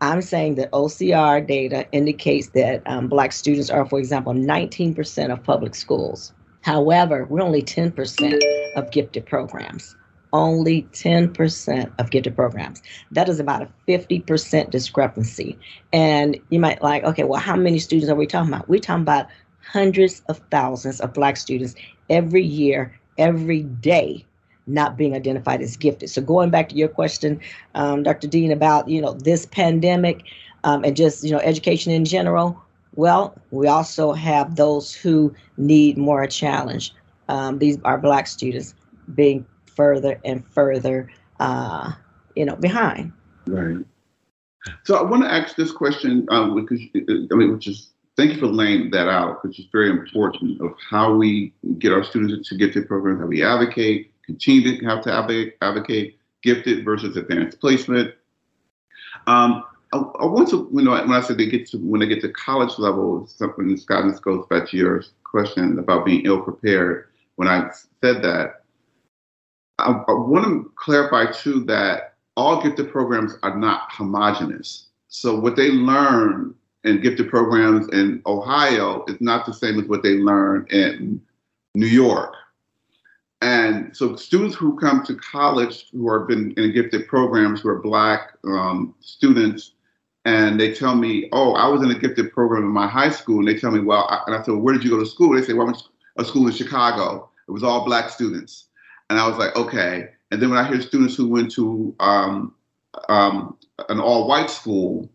I'm 0.00 0.20
saying 0.20 0.56
that 0.56 0.70
OCR 0.72 1.46
data 1.46 1.86
indicates 1.92 2.48
that 2.50 2.82
um, 2.86 3.06
Black 3.08 3.30
students 3.30 3.70
are, 3.70 3.86
for 3.86 4.00
example, 4.00 4.32
19% 4.32 5.32
of 5.32 5.42
public 5.44 5.76
schools. 5.76 6.32
However, 6.62 7.24
we're 7.26 7.40
only 7.40 7.62
10% 7.62 8.40
of 8.74 8.90
gifted 8.90 9.26
programs. 9.26 9.94
Only 10.32 10.88
10% 10.92 11.92
of 11.98 12.10
gifted 12.10 12.34
programs. 12.34 12.82
That 13.12 13.28
is 13.28 13.38
about 13.38 13.62
a 13.62 13.68
50% 13.86 14.70
discrepancy. 14.70 15.58
And 15.92 16.36
you 16.50 16.58
might 16.58 16.82
like, 16.82 17.04
okay, 17.04 17.22
well, 17.22 17.40
how 17.40 17.54
many 17.54 17.78
students 17.78 18.10
are 18.10 18.16
we 18.16 18.26
talking 18.26 18.52
about? 18.52 18.68
We're 18.68 18.80
talking 18.80 19.02
about 19.02 19.26
hundreds 19.64 20.22
of 20.28 20.38
thousands 20.50 21.00
of 21.00 21.14
Black 21.14 21.36
students 21.36 21.74
every 22.10 22.42
year, 22.44 22.98
every 23.18 23.62
day 23.62 24.24
not 24.66 24.96
being 24.96 25.14
identified 25.14 25.60
as 25.60 25.76
gifted. 25.76 26.08
So 26.08 26.22
going 26.22 26.50
back 26.50 26.68
to 26.68 26.76
your 26.76 26.88
question, 26.88 27.40
um, 27.74 28.02
Dr. 28.02 28.28
Dean, 28.28 28.52
about 28.52 28.88
you 28.88 29.00
know 29.00 29.12
this 29.14 29.46
pandemic 29.46 30.24
um, 30.64 30.84
and 30.84 30.96
just 30.96 31.24
you 31.24 31.30
know 31.30 31.38
education 31.38 31.92
in 31.92 32.04
general. 32.04 32.60
Well, 32.94 33.34
we 33.50 33.68
also 33.68 34.12
have 34.12 34.56
those 34.56 34.94
who 34.94 35.34
need 35.56 35.96
more 35.96 36.26
challenge. 36.26 36.94
Um, 37.28 37.58
these 37.58 37.78
are 37.84 37.96
Black 37.96 38.26
students 38.26 38.74
being 39.14 39.46
further 39.64 40.20
and 40.24 40.46
further, 40.48 41.10
uh, 41.40 41.92
you 42.36 42.44
know, 42.44 42.56
behind. 42.56 43.12
Right. 43.46 43.84
So 44.84 44.96
I 44.96 45.02
want 45.02 45.22
to 45.24 45.32
ask 45.32 45.56
this 45.56 45.72
question 45.72 46.26
um, 46.30 46.54
because 46.54 46.80
I 46.94 47.34
mean, 47.34 47.52
which 47.52 47.66
is 47.66 47.91
thank 48.22 48.34
you 48.34 48.38
for 48.38 48.46
laying 48.46 48.88
that 48.90 49.08
out, 49.08 49.42
which 49.42 49.58
is 49.58 49.66
very 49.72 49.90
important 49.90 50.60
of 50.60 50.74
how 50.88 51.12
we 51.12 51.52
get 51.80 51.92
our 51.92 52.04
students 52.04 52.48
to 52.48 52.56
gifted 52.56 52.86
programs, 52.86 53.20
how 53.20 53.26
we 53.26 53.42
advocate, 53.42 54.12
continue 54.24 54.78
to 54.78 54.86
have 54.86 55.02
to 55.02 55.12
advocate, 55.12 55.56
advocate 55.60 56.16
gifted 56.40 56.84
versus 56.84 57.16
advanced 57.16 57.58
placement. 57.58 58.14
Um, 59.26 59.64
I, 59.92 59.98
I, 59.98 60.26
want 60.26 60.48
to, 60.50 60.70
you 60.72 60.82
know, 60.82 60.92
when 60.92 61.10
I 61.10 61.20
said 61.20 61.36
they 61.36 61.46
get 61.46 61.66
to 61.70 61.78
when 61.78 62.00
they 62.00 62.06
get 62.06 62.20
to 62.20 62.28
college 62.28 62.78
level, 62.78 63.26
something 63.26 63.76
Scot, 63.76 64.08
this 64.08 64.20
goes 64.20 64.46
back 64.46 64.68
to 64.68 64.76
your 64.76 65.02
question 65.24 65.80
about 65.80 66.04
being 66.04 66.24
ill 66.24 66.42
prepared. 66.42 67.08
When 67.34 67.48
I 67.48 67.70
said 68.04 68.22
that, 68.22 68.62
I, 69.80 69.90
I 69.90 70.12
want 70.12 70.44
to 70.44 70.72
clarify 70.76 71.32
too 71.32 71.64
that 71.64 72.14
all 72.36 72.62
gifted 72.62 72.92
programs 72.92 73.34
are 73.42 73.58
not 73.58 73.90
homogenous. 73.90 74.86
So 75.08 75.38
what 75.38 75.56
they 75.56 75.70
learn 75.70 76.54
in 76.84 77.00
gifted 77.00 77.28
programs 77.28 77.88
in 77.88 78.22
Ohio 78.26 79.04
is 79.08 79.20
not 79.20 79.46
the 79.46 79.54
same 79.54 79.78
as 79.78 79.86
what 79.86 80.02
they 80.02 80.14
learn 80.14 80.66
in 80.70 81.20
New 81.74 81.86
York 81.86 82.34
and 83.42 83.94
so 83.94 84.14
students 84.14 84.54
who 84.54 84.78
come 84.78 85.04
to 85.04 85.16
college 85.16 85.88
who 85.90 86.10
have 86.12 86.28
been 86.28 86.52
in 86.52 86.72
gifted 86.72 87.08
programs 87.08 87.60
who 87.60 87.70
are 87.70 87.80
black 87.80 88.34
um, 88.44 88.94
students, 89.00 89.72
and 90.24 90.60
they 90.60 90.72
tell 90.72 90.94
me, 90.94 91.28
oh, 91.32 91.54
I 91.54 91.66
was 91.66 91.82
in 91.82 91.90
a 91.90 91.98
gifted 91.98 92.32
program 92.32 92.62
in 92.62 92.68
my 92.68 92.86
high 92.86 93.10
school, 93.10 93.40
and 93.40 93.48
they 93.48 93.58
tell 93.58 93.72
me, 93.72 93.80
well, 93.80 94.06
I, 94.08 94.22
and 94.28 94.36
I 94.36 94.42
said, 94.44 94.52
well, 94.52 94.60
where 94.60 94.72
did 94.72 94.84
you 94.84 94.90
go 94.90 95.00
to 95.00 95.06
school? 95.06 95.34
They 95.34 95.42
say, 95.42 95.54
well, 95.54 95.62
I 95.62 95.72
went 95.72 95.78
to 95.78 95.84
a 96.18 96.24
school 96.24 96.46
in 96.46 96.52
Chicago. 96.52 97.30
It 97.48 97.50
was 97.50 97.64
all 97.64 97.84
black 97.84 98.10
students. 98.10 98.68
And 99.10 99.18
I 99.18 99.26
was 99.26 99.36
like, 99.38 99.56
okay. 99.56 100.10
And 100.30 100.40
then 100.40 100.50
when 100.50 100.60
I 100.60 100.68
hear 100.68 100.80
students 100.80 101.16
who 101.16 101.26
went 101.26 101.50
to 101.52 101.92
um, 101.98 102.54
um, 103.08 103.58
an 103.88 103.98
all 103.98 104.28
white 104.28 104.50
school 104.50 105.10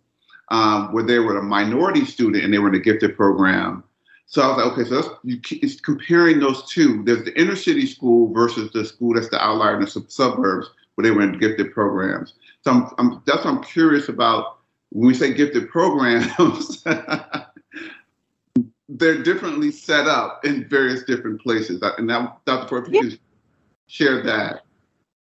um, 0.50 0.94
where 0.94 1.04
they 1.04 1.20
were 1.20 1.38
a 1.38 1.44
minority 1.44 2.06
student 2.06 2.44
and 2.44 2.54
they 2.54 2.60
were 2.60 2.70
in 2.70 2.76
a 2.76 2.80
gifted 2.80 3.16
program, 3.16 3.84
so 4.30 4.42
I 4.42 4.48
was 4.48 4.58
like, 4.58 4.74
okay, 4.74 4.90
so 4.90 5.02
that's, 5.02 5.08
you, 5.24 5.40
it's 5.62 5.80
comparing 5.80 6.42
those 6.42 6.70
two. 6.70 7.02
There's 7.04 7.24
the 7.24 7.40
inner 7.40 7.56
city 7.56 7.86
school 7.86 8.34
versus 8.34 8.70
the 8.74 8.84
school 8.84 9.14
that's 9.14 9.30
the 9.30 9.42
outlier 9.42 9.76
in 9.76 9.82
the 9.82 9.88
sub- 9.88 10.12
suburbs 10.12 10.70
where 10.96 11.04
they 11.04 11.12
were 11.12 11.22
in 11.22 11.40
gifted 11.40 11.74
programs. 11.74 12.34
So 12.62 12.72
I'm, 12.72 12.90
I'm, 12.98 13.24
that's 13.26 13.46
what 13.46 13.54
I'm 13.54 13.64
curious 13.64 14.10
about 14.10 14.58
when 14.90 15.08
we 15.08 15.14
say 15.14 15.34
gifted 15.34 15.70
programs. 15.70 16.84
they're 18.90 19.24
differently 19.24 19.72
set 19.72 20.08
up 20.08 20.44
in 20.44 20.68
various 20.68 21.04
different 21.04 21.42
places. 21.42 21.82
And 21.98 22.06
now, 22.06 22.42
Dr. 22.46 22.68
Ford, 22.68 22.90
yeah. 22.92 23.16
share 23.88 24.22
that. 24.24 24.66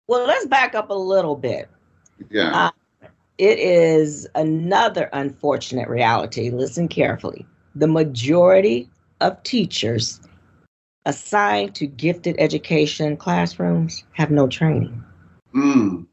Well, 0.08 0.26
let's 0.26 0.46
back 0.46 0.74
up 0.74 0.90
a 0.90 0.94
little 0.94 1.36
bit. 1.36 1.68
Yeah. 2.28 2.66
Uh, 2.66 2.70
it 3.38 3.58
is 3.58 4.26
another 4.34 5.08
unfortunate 5.12 5.88
reality. 5.88 6.50
Listen 6.50 6.88
carefully. 6.88 7.46
The 7.74 7.86
majority 7.86 8.88
of 9.20 9.42
teachers 9.42 10.20
assigned 11.04 11.74
to 11.76 11.86
gifted 11.86 12.36
education 12.38 13.16
classrooms 13.16 14.04
have 14.12 14.30
no 14.30 14.48
training. 14.48 15.04
Mm. 15.54 16.06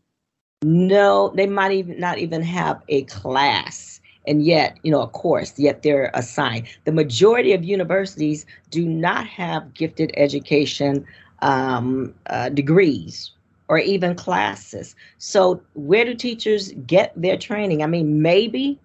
No, 0.64 1.34
they 1.36 1.48
might 1.48 1.72
even 1.72 2.00
not 2.00 2.20
even 2.20 2.42
have 2.44 2.82
a 2.90 3.04
class 3.04 4.00
and 4.26 4.46
yet, 4.46 4.78
you 4.84 4.92
know, 4.92 5.02
a 5.02 5.08
course, 5.08 5.58
yet 5.60 5.84
they're 5.84 6.12
assigned. 6.14 6.68
The 6.86 6.92
majority 6.92 7.54
of 7.54 7.64
universities 7.64 8.46
do 8.70 8.88
not 8.88 9.28
have 9.28 9.74
gifted 9.74 10.12
education 10.16 11.06
um, 11.42 12.14
uh, 12.28 12.50
degrees 12.50 13.32
or 13.74 13.80
even 13.80 14.14
classes. 14.14 14.96
So, 15.18 15.60
where 15.74 16.06
do 16.06 16.14
teachers 16.14 16.72
get 16.86 17.12
their 17.16 17.38
training? 17.38 17.82
I 17.82 17.88
mean, 17.88 18.22
maybe 18.22 18.80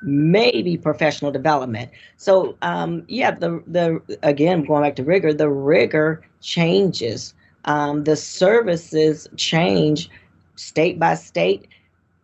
maybe 0.00 0.76
professional 0.76 1.32
development. 1.32 1.90
So 2.18 2.56
um, 2.62 3.02
yeah, 3.08 3.32
the 3.32 3.60
the 3.66 4.00
again 4.22 4.64
going 4.64 4.84
back 4.84 4.94
to 4.96 5.02
rigor, 5.02 5.34
the 5.34 5.48
rigor 5.48 6.24
changes. 6.40 7.34
Um, 7.64 8.04
the 8.04 8.14
services 8.14 9.28
change 9.36 10.08
state 10.54 11.00
by 11.00 11.16
state, 11.16 11.66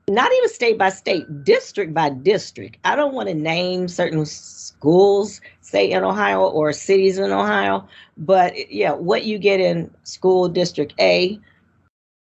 not 0.09 0.31
even 0.33 0.49
state 0.49 0.79
by 0.79 0.91
state, 0.91 1.43
district 1.43 1.93
by 1.93 2.11
district. 2.11 2.77
I 2.85 2.95
don't 2.95 3.13
want 3.13 3.29
to 3.29 3.35
name 3.35 3.89
certain 3.89 4.25
schools, 4.25 5.41
say 5.63 5.91
in 5.91 6.05
Ohio 6.05 6.49
or 6.49 6.73
cities 6.73 7.19
in 7.19 7.33
Ohio, 7.33 7.89
but 8.17 8.71
yeah, 8.71 8.93
what 8.93 9.25
you 9.25 9.37
get 9.39 9.59
in 9.59 9.91
school 10.05 10.49
district 10.49 10.95
A 11.01 11.41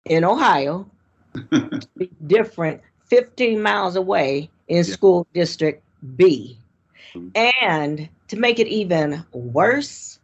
in 0.05 0.25
Ohio 0.25 0.87
be 1.97 2.11
different 2.27 2.81
15 3.07 3.63
miles 3.63 3.97
away 3.97 4.51
in 4.69 4.79
yeah. 4.79 4.83
school 4.83 5.27
district 5.35 5.83
B. 6.17 6.59
Mm-hmm. 7.15 7.29
And 7.63 8.09
to 8.29 8.37
make 8.37 8.59
it 8.59 8.69
even 8.69 9.25
worse, 9.33 10.19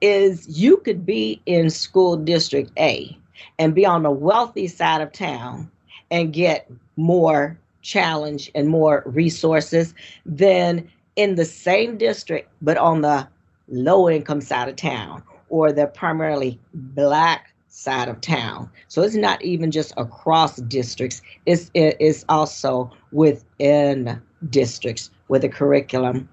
is 0.00 0.48
you 0.48 0.78
could 0.78 1.04
be 1.04 1.40
in 1.46 1.70
school 1.70 2.16
district 2.16 2.72
A 2.78 3.16
and 3.58 3.74
be 3.74 3.84
on 3.84 4.02
the 4.02 4.10
wealthy 4.10 4.66
side 4.66 5.00
of 5.00 5.12
town 5.12 5.70
and 6.10 6.32
get 6.32 6.70
more 6.96 7.58
challenge 7.82 8.50
and 8.54 8.68
more 8.68 9.02
resources 9.06 9.94
than 10.26 10.88
in 11.16 11.34
the 11.34 11.44
same 11.44 11.96
district 11.96 12.50
but 12.60 12.76
on 12.76 13.00
the 13.00 13.26
low 13.68 14.08
income 14.08 14.40
side 14.40 14.68
of 14.68 14.76
town 14.76 15.22
or 15.48 15.72
the 15.72 15.86
primarily 15.86 16.58
black 16.74 17.52
side 17.70 18.08
of 18.08 18.20
town. 18.20 18.68
So 18.88 19.02
it's 19.02 19.14
not 19.14 19.42
even 19.42 19.70
just 19.70 19.94
across 19.96 20.56
districts, 20.56 21.22
it's, 21.46 21.70
it's 21.74 22.24
also 22.28 22.90
within 23.12 24.20
districts 24.50 25.10
where 25.28 25.40
the 25.40 25.48
curriculum 25.48 26.28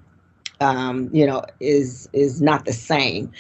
um, 0.60 1.10
you 1.14 1.26
know 1.26 1.44
is 1.60 2.10
is 2.14 2.42
not 2.42 2.66
the 2.66 2.74
same. 2.74 3.32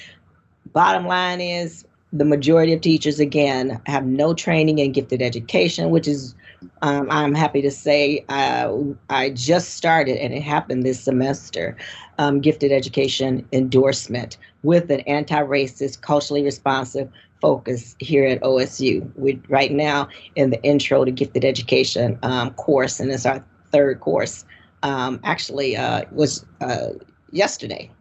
Bottom 0.74 1.08
line 1.08 1.42
is 1.42 1.86
the 2.14 2.26
majority 2.26 2.72
of 2.74 2.82
teachers 2.82 3.20
again 3.20 3.82
have 3.86 4.06
no 4.06 4.34
training 4.34 4.80
in 4.80 4.92
gifted 4.92 5.22
education, 5.22 5.90
which 5.90 6.08
is 6.08 6.36
um, 6.82 7.08
I'm 7.12 7.36
happy 7.36 7.62
to 7.62 7.72
say 7.72 8.24
uh, 8.30 8.74
I 9.10 9.32
just 9.32 9.76
started 9.76 10.18
and 10.18 10.34
it 10.34 10.42
happened 10.42 10.84
this 10.84 11.00
semester. 11.00 11.76
Um, 12.20 12.40
gifted 12.40 12.72
education 12.72 13.48
endorsement 13.52 14.38
with 14.64 14.90
an 14.90 15.02
anti-racist, 15.02 16.02
culturally 16.02 16.42
responsive, 16.44 17.10
focus 17.42 17.96
here 18.00 18.26
at 18.26 18.42
OSU. 18.42 19.10
We're 19.16 19.40
right 19.50 19.72
now 19.72 20.08
in 20.36 20.50
the 20.50 20.62
intro 20.64 21.06
to 21.06 21.12
gifted 21.12 21.46
education 21.46 22.18
um, 22.24 22.52
course, 22.54 23.00
and 23.00 23.12
it's 23.12 23.26
our 23.26 23.44
third 23.72 24.00
course. 24.00 24.46
Um, 24.84 25.20
actually, 25.24 25.76
uh, 25.76 26.06
was 26.12 26.46
uh, 26.62 26.90
yesterday. 27.32 27.92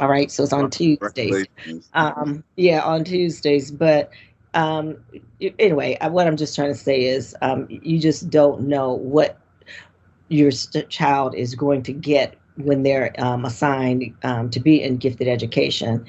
All 0.00 0.08
right, 0.08 0.30
so 0.30 0.42
it's 0.42 0.52
on 0.52 0.70
Tuesdays. 0.70 1.46
Um, 1.94 2.44
yeah, 2.56 2.80
on 2.82 3.04
Tuesdays. 3.04 3.70
But 3.70 4.10
um, 4.54 4.96
anyway, 5.58 5.96
uh, 5.98 6.10
what 6.10 6.26
I'm 6.26 6.36
just 6.36 6.54
trying 6.54 6.72
to 6.72 6.78
say 6.78 7.04
is, 7.04 7.34
um, 7.42 7.66
you 7.68 7.98
just 7.98 8.28
don't 8.28 8.62
know 8.62 8.92
what 8.92 9.38
your 10.28 10.50
st- 10.50 10.88
child 10.90 11.34
is 11.34 11.54
going 11.54 11.82
to 11.84 11.92
get 11.92 12.34
when 12.56 12.82
they're 12.82 13.12
um, 13.18 13.44
assigned 13.44 14.14
um, 14.22 14.50
to 14.50 14.60
be 14.60 14.82
in 14.82 14.96
gifted 14.96 15.28
education, 15.28 16.04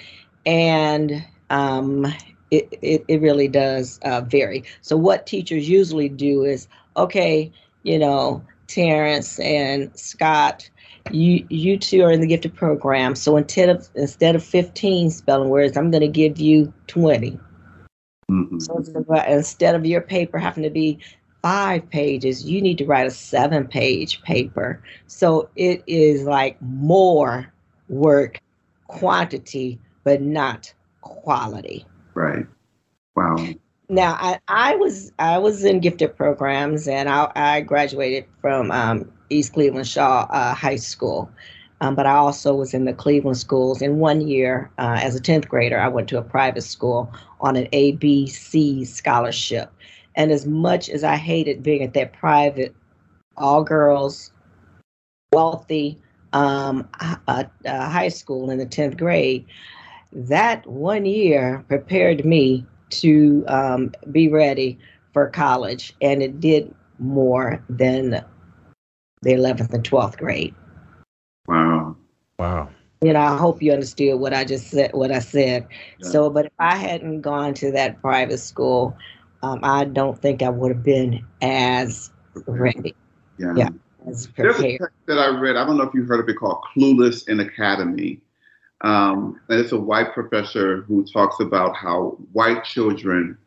and 0.45 1.23
um, 1.49 2.05
it, 2.51 2.67
it, 2.81 3.05
it 3.07 3.21
really 3.21 3.47
does 3.47 3.99
uh, 4.03 4.21
vary. 4.21 4.63
So 4.81 4.97
what 4.97 5.25
teachers 5.25 5.69
usually 5.69 6.09
do 6.09 6.43
is, 6.43 6.67
okay, 6.95 7.51
you 7.83 7.99
know, 7.99 8.43
Terrance 8.67 9.39
and 9.39 9.97
Scot, 9.97 10.69
you 11.11 11.45
you 11.49 11.77
two 11.77 12.03
are 12.03 12.11
in 12.11 12.19
the 12.19 12.27
gifted 12.27 12.53
program. 12.53 13.15
So 13.15 13.37
instead 13.37 13.69
of 13.69 13.87
instead 13.95 14.35
of 14.35 14.43
15 14.43 15.09
spelling 15.09 15.49
words, 15.49 15.77
I'm 15.77 15.89
going 15.89 16.01
to 16.01 16.07
give 16.07 16.37
you 16.37 16.73
20. 16.87 17.39
Mm-hmm. 18.29 18.59
So 18.59 18.83
instead 19.27 19.75
of 19.75 19.85
your 19.85 20.01
paper 20.01 20.37
having 20.37 20.63
to 20.63 20.69
be 20.69 20.99
five 21.41 21.89
pages, 21.89 22.45
you 22.45 22.61
need 22.61 22.77
to 22.79 22.85
write 22.85 23.07
a 23.07 23.11
seven 23.11 23.67
page 23.67 24.21
paper. 24.23 24.83
So 25.07 25.49
it 25.55 25.81
is 25.87 26.23
like 26.23 26.61
more 26.61 27.53
work 27.87 28.41
quantity, 28.87 29.79
but 30.03 30.21
not 30.21 30.73
quality. 31.01 31.85
Right. 32.17 32.47
Wow. 33.15 33.37
Now 33.89 34.17
I, 34.19 34.39
I 34.47 34.75
was 34.75 35.11
I 35.19 35.37
was 35.37 35.63
in 35.63 35.81
gifted 35.81 36.17
programs 36.17 36.87
and 36.87 37.07
I, 37.07 37.31
I 37.35 37.61
graduated 37.61 38.25
from 38.41 38.71
um, 38.71 39.11
East 39.29 39.53
Cleveland 39.53 39.87
Shaw 39.87 40.25
uh, 40.31 40.55
High 40.55 40.77
School. 40.77 41.29
Um, 41.79 41.93
but 41.93 42.07
I 42.07 42.15
also 42.15 42.55
was 42.55 42.73
in 42.73 42.85
the 42.85 42.93
Cleveland 42.93 43.37
schools. 43.37 43.83
In 43.83 43.99
one 43.99 44.27
year, 44.27 44.71
uh, 44.79 44.97
as 44.99 45.15
a 45.15 45.21
10th 45.21 45.47
grader, 45.47 45.79
I 45.79 45.89
went 45.89 46.09
to 46.09 46.17
a 46.17 46.23
private 46.23 46.63
school 46.63 47.13
on 47.39 47.55
an 47.55 47.67
ABC 47.67 48.87
scholarship. 48.87 49.71
And 50.15 50.31
as 50.31 50.47
much 50.47 50.89
as 50.89 51.03
I 51.03 51.17
hated 51.17 51.61
being 51.61 51.83
at 51.83 51.93
that 51.93 52.13
private, 52.13 52.73
all 53.37 53.63
girls, 53.63 54.31
wealthy 55.31 56.01
um, 56.33 56.89
uh, 56.99 57.17
uh, 57.27 57.89
high 57.91 58.09
school 58.09 58.49
in 58.49 58.57
the 58.57 58.65
10th 58.65 58.97
grade, 58.97 59.45
that 60.17 60.65
one 60.65 61.05
year 61.05 61.63
prepared 61.67 62.25
me 62.25 62.65
to 62.89 63.45
um, 63.47 63.93
be 64.11 64.27
ready 64.27 64.79
for 65.13 65.29
college. 65.29 65.93
And 66.01 66.23
it 66.23 66.39
did 66.39 66.73
more 66.97 67.63
than 67.69 68.09
the 69.21 69.31
11th 69.33 69.73
and 69.73 69.83
12th 69.83 70.17
grade. 70.17 70.55
Wow. 71.47 71.95
Wow. 72.39 72.69
You 73.01 73.13
know, 73.13 73.19
I 73.19 73.37
hope 73.37 73.61
you 73.61 73.71
understood 73.71 74.19
what 74.19 74.33
I 74.33 74.43
just 74.43 74.71
said, 74.71 74.91
what 74.93 75.11
I 75.11 75.19
said. 75.19 75.67
Yeah. 75.99 76.09
So, 76.09 76.29
but 76.31 76.47
if 76.47 76.53
I 76.57 76.75
hadn't 76.75 77.21
gone 77.21 77.53
to 77.55 77.71
that 77.73 78.01
private 78.01 78.39
school, 78.39 78.97
um, 79.43 79.59
I 79.61 79.85
don't 79.85 80.19
think 80.19 80.41
I 80.41 80.49
would 80.49 80.71
have 80.71 80.83
been 80.83 81.23
as 81.41 82.11
ready. 82.47 82.95
Yeah. 83.37 83.53
yeah 83.55 83.69
as 84.07 84.27
There's 84.35 84.59
a 84.59 84.77
text 84.77 84.95
that 85.05 85.19
I 85.19 85.27
read. 85.27 85.57
I 85.57 85.65
don't 85.65 85.77
know 85.77 85.83
if 85.83 85.93
you 85.93 86.05
heard 86.05 86.19
of 86.19 86.29
it 86.29 86.35
called 86.35 86.63
Clueless 86.75 87.27
in 87.27 87.39
Academe. 87.39 88.19
Um, 88.81 89.39
and 89.49 89.59
it's 89.59 89.71
a 89.71 89.79
white 89.79 90.13
professor 90.13 90.83
who 90.83 91.03
talks 91.05 91.39
about 91.39 91.75
how 91.75 92.17
white 92.31 92.63
children 92.63 93.37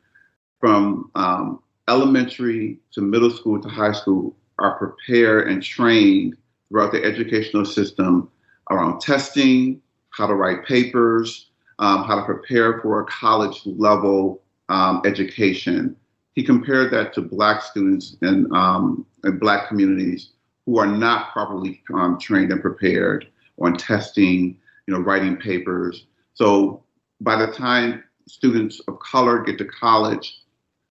from 0.59 1.11
um, 1.15 1.63
elementary 1.89 2.79
to 2.93 3.01
middle 3.01 3.31
school 3.31 3.61
to 3.61 3.69
high 3.69 3.93
school 3.93 4.37
are 4.59 4.77
prepared 4.79 5.49
and 5.49 5.63
trained 5.63 6.37
throughout 6.69 6.93
the 6.93 7.03
educational 7.03 7.65
system 7.65 8.31
around 8.71 9.01
testing, 9.01 9.81
how 10.11 10.27
to 10.27 10.35
write 10.35 10.65
papers, 10.65 11.51
um, 11.79 12.05
how 12.05 12.17
to 12.17 12.25
prepare 12.25 12.81
for 12.81 13.01
a 13.01 13.05
college 13.07 13.63
level 13.65 14.43
um, 14.69 15.03
education. 15.05 15.97
He 16.35 16.45
compared 16.45 16.93
that 16.93 17.13
to 17.15 17.23
black 17.23 17.63
students 17.63 18.17
in, 18.23 18.55
um, 18.55 19.05
in 19.25 19.39
black 19.39 19.69
communities 19.69 20.31
who 20.67 20.79
are 20.79 20.87
not 20.87 21.33
properly 21.33 21.83
um, 21.93 22.19
trained 22.19 22.53
and 22.53 22.61
prepared 22.61 23.27
on 23.61 23.77
testing, 23.77 24.57
you 24.91 24.97
know, 24.97 25.05
writing 25.05 25.37
papers. 25.37 26.07
So 26.35 26.83
by 27.21 27.37
the 27.37 27.53
time 27.53 28.03
students 28.27 28.81
of 28.89 28.99
color 28.99 29.39
get 29.41 29.57
to 29.59 29.65
college, 29.65 30.43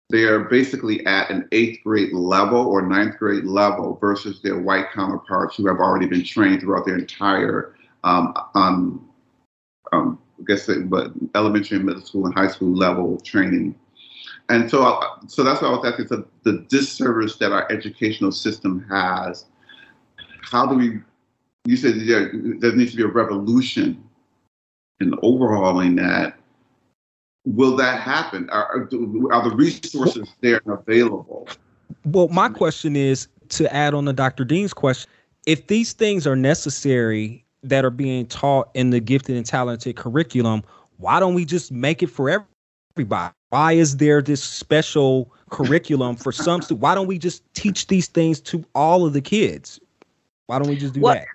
they 0.10 0.24
are 0.24 0.46
basically 0.46 1.06
at 1.06 1.30
an 1.30 1.50
eighth 1.52 1.84
grade 1.84 2.14
level 2.14 2.66
or 2.66 2.82
ninth 2.82 3.18
grade 3.20 3.44
level 3.44 3.98
versus 4.00 4.42
their 4.42 4.58
white 4.58 4.86
counterparts 4.94 5.58
who 5.58 5.68
have 5.68 5.80
already 5.80 6.08
been 6.08 6.24
trained 6.24 6.62
throughout 6.62 6.86
their 6.86 6.98
entire, 6.98 7.76
um, 8.06 8.34
um, 8.56 9.10
um, 9.92 10.18
I 10.40 10.44
guess, 10.48 10.70
but 10.86 11.12
elementary 11.36 11.76
and 11.76 11.86
middle 11.86 12.02
school 12.02 12.26
and 12.26 12.34
high 12.34 12.48
school 12.48 12.74
level 12.74 13.20
training. 13.20 13.76
And 14.48 14.72
so, 14.72 14.84
uh, 14.84 15.08
so 15.28 15.44
that's 15.44 15.62
what 15.62 15.72
I 15.72 15.76
was 15.76 15.86
asking. 15.86 16.08
So 16.08 16.26
the 16.44 16.66
disservice 16.70 17.36
that 17.36 17.52
our 17.52 17.70
educational 17.70 18.32
system 18.32 18.86
has. 18.90 19.46
How 20.42 20.66
do 20.66 20.76
we? 20.76 21.00
You 21.66 21.78
said 21.78 22.00
there, 22.08 22.32
there 22.60 22.76
needs 22.76 22.92
to 22.92 22.98
be 22.98 23.04
a 23.04 23.08
revolution 23.08 24.04
in 25.00 25.14
overhauling 25.22 25.96
that 25.98 26.40
will 27.46 27.76
that 27.78 28.00
happen? 28.00 28.50
Are, 28.50 28.88
are 29.32 29.50
the 29.50 29.54
resources 29.56 30.30
there 30.42 30.62
and 30.66 30.78
available? 30.78 31.48
Well, 32.06 32.28
my 32.30 32.50
question 32.50 32.96
is 32.96 33.28
to 33.50 33.74
add 33.74 33.94
on 33.94 34.06
to 34.06 34.14
Dr. 34.14 34.46
Dean's 34.46 34.74
question 34.74 35.10
if 35.46 35.68
these 35.68 35.94
things 35.94 36.28
are 36.28 36.36
necessary 36.36 37.44
that 37.64 37.84
are 37.84 37.90
being 37.90 38.26
taught 38.28 38.70
in 38.74 38.90
the 38.92 39.00
gifted 39.00 39.36
and 39.36 39.46
talented 39.46 39.96
curriculum, 39.96 40.64
why 40.98 41.20
don't 41.20 41.34
we 41.34 41.46
just 41.46 41.72
make 41.72 42.04
it 42.04 42.08
for 42.08 42.46
everybody? 42.96 43.34
Why 43.50 43.74
is 43.74 43.98
there 43.98 44.22
this 44.22 44.44
special 44.44 45.34
curriculum 45.50 46.16
for 46.16 46.32
some 46.32 46.62
students? 46.62 46.82
Why 46.82 46.94
don't 46.94 47.08
we 47.08 47.18
just 47.18 47.42
teach 47.54 47.88
these 47.88 48.08
things 48.08 48.40
to 48.42 48.64
all 48.76 49.06
of 49.06 49.14
the 49.14 49.22
kids? 49.22 49.80
Why 50.46 50.60
don't 50.60 50.70
we 50.70 50.76
just 50.76 50.94
do 50.94 51.02
well, 51.02 51.16
that? 51.16 51.28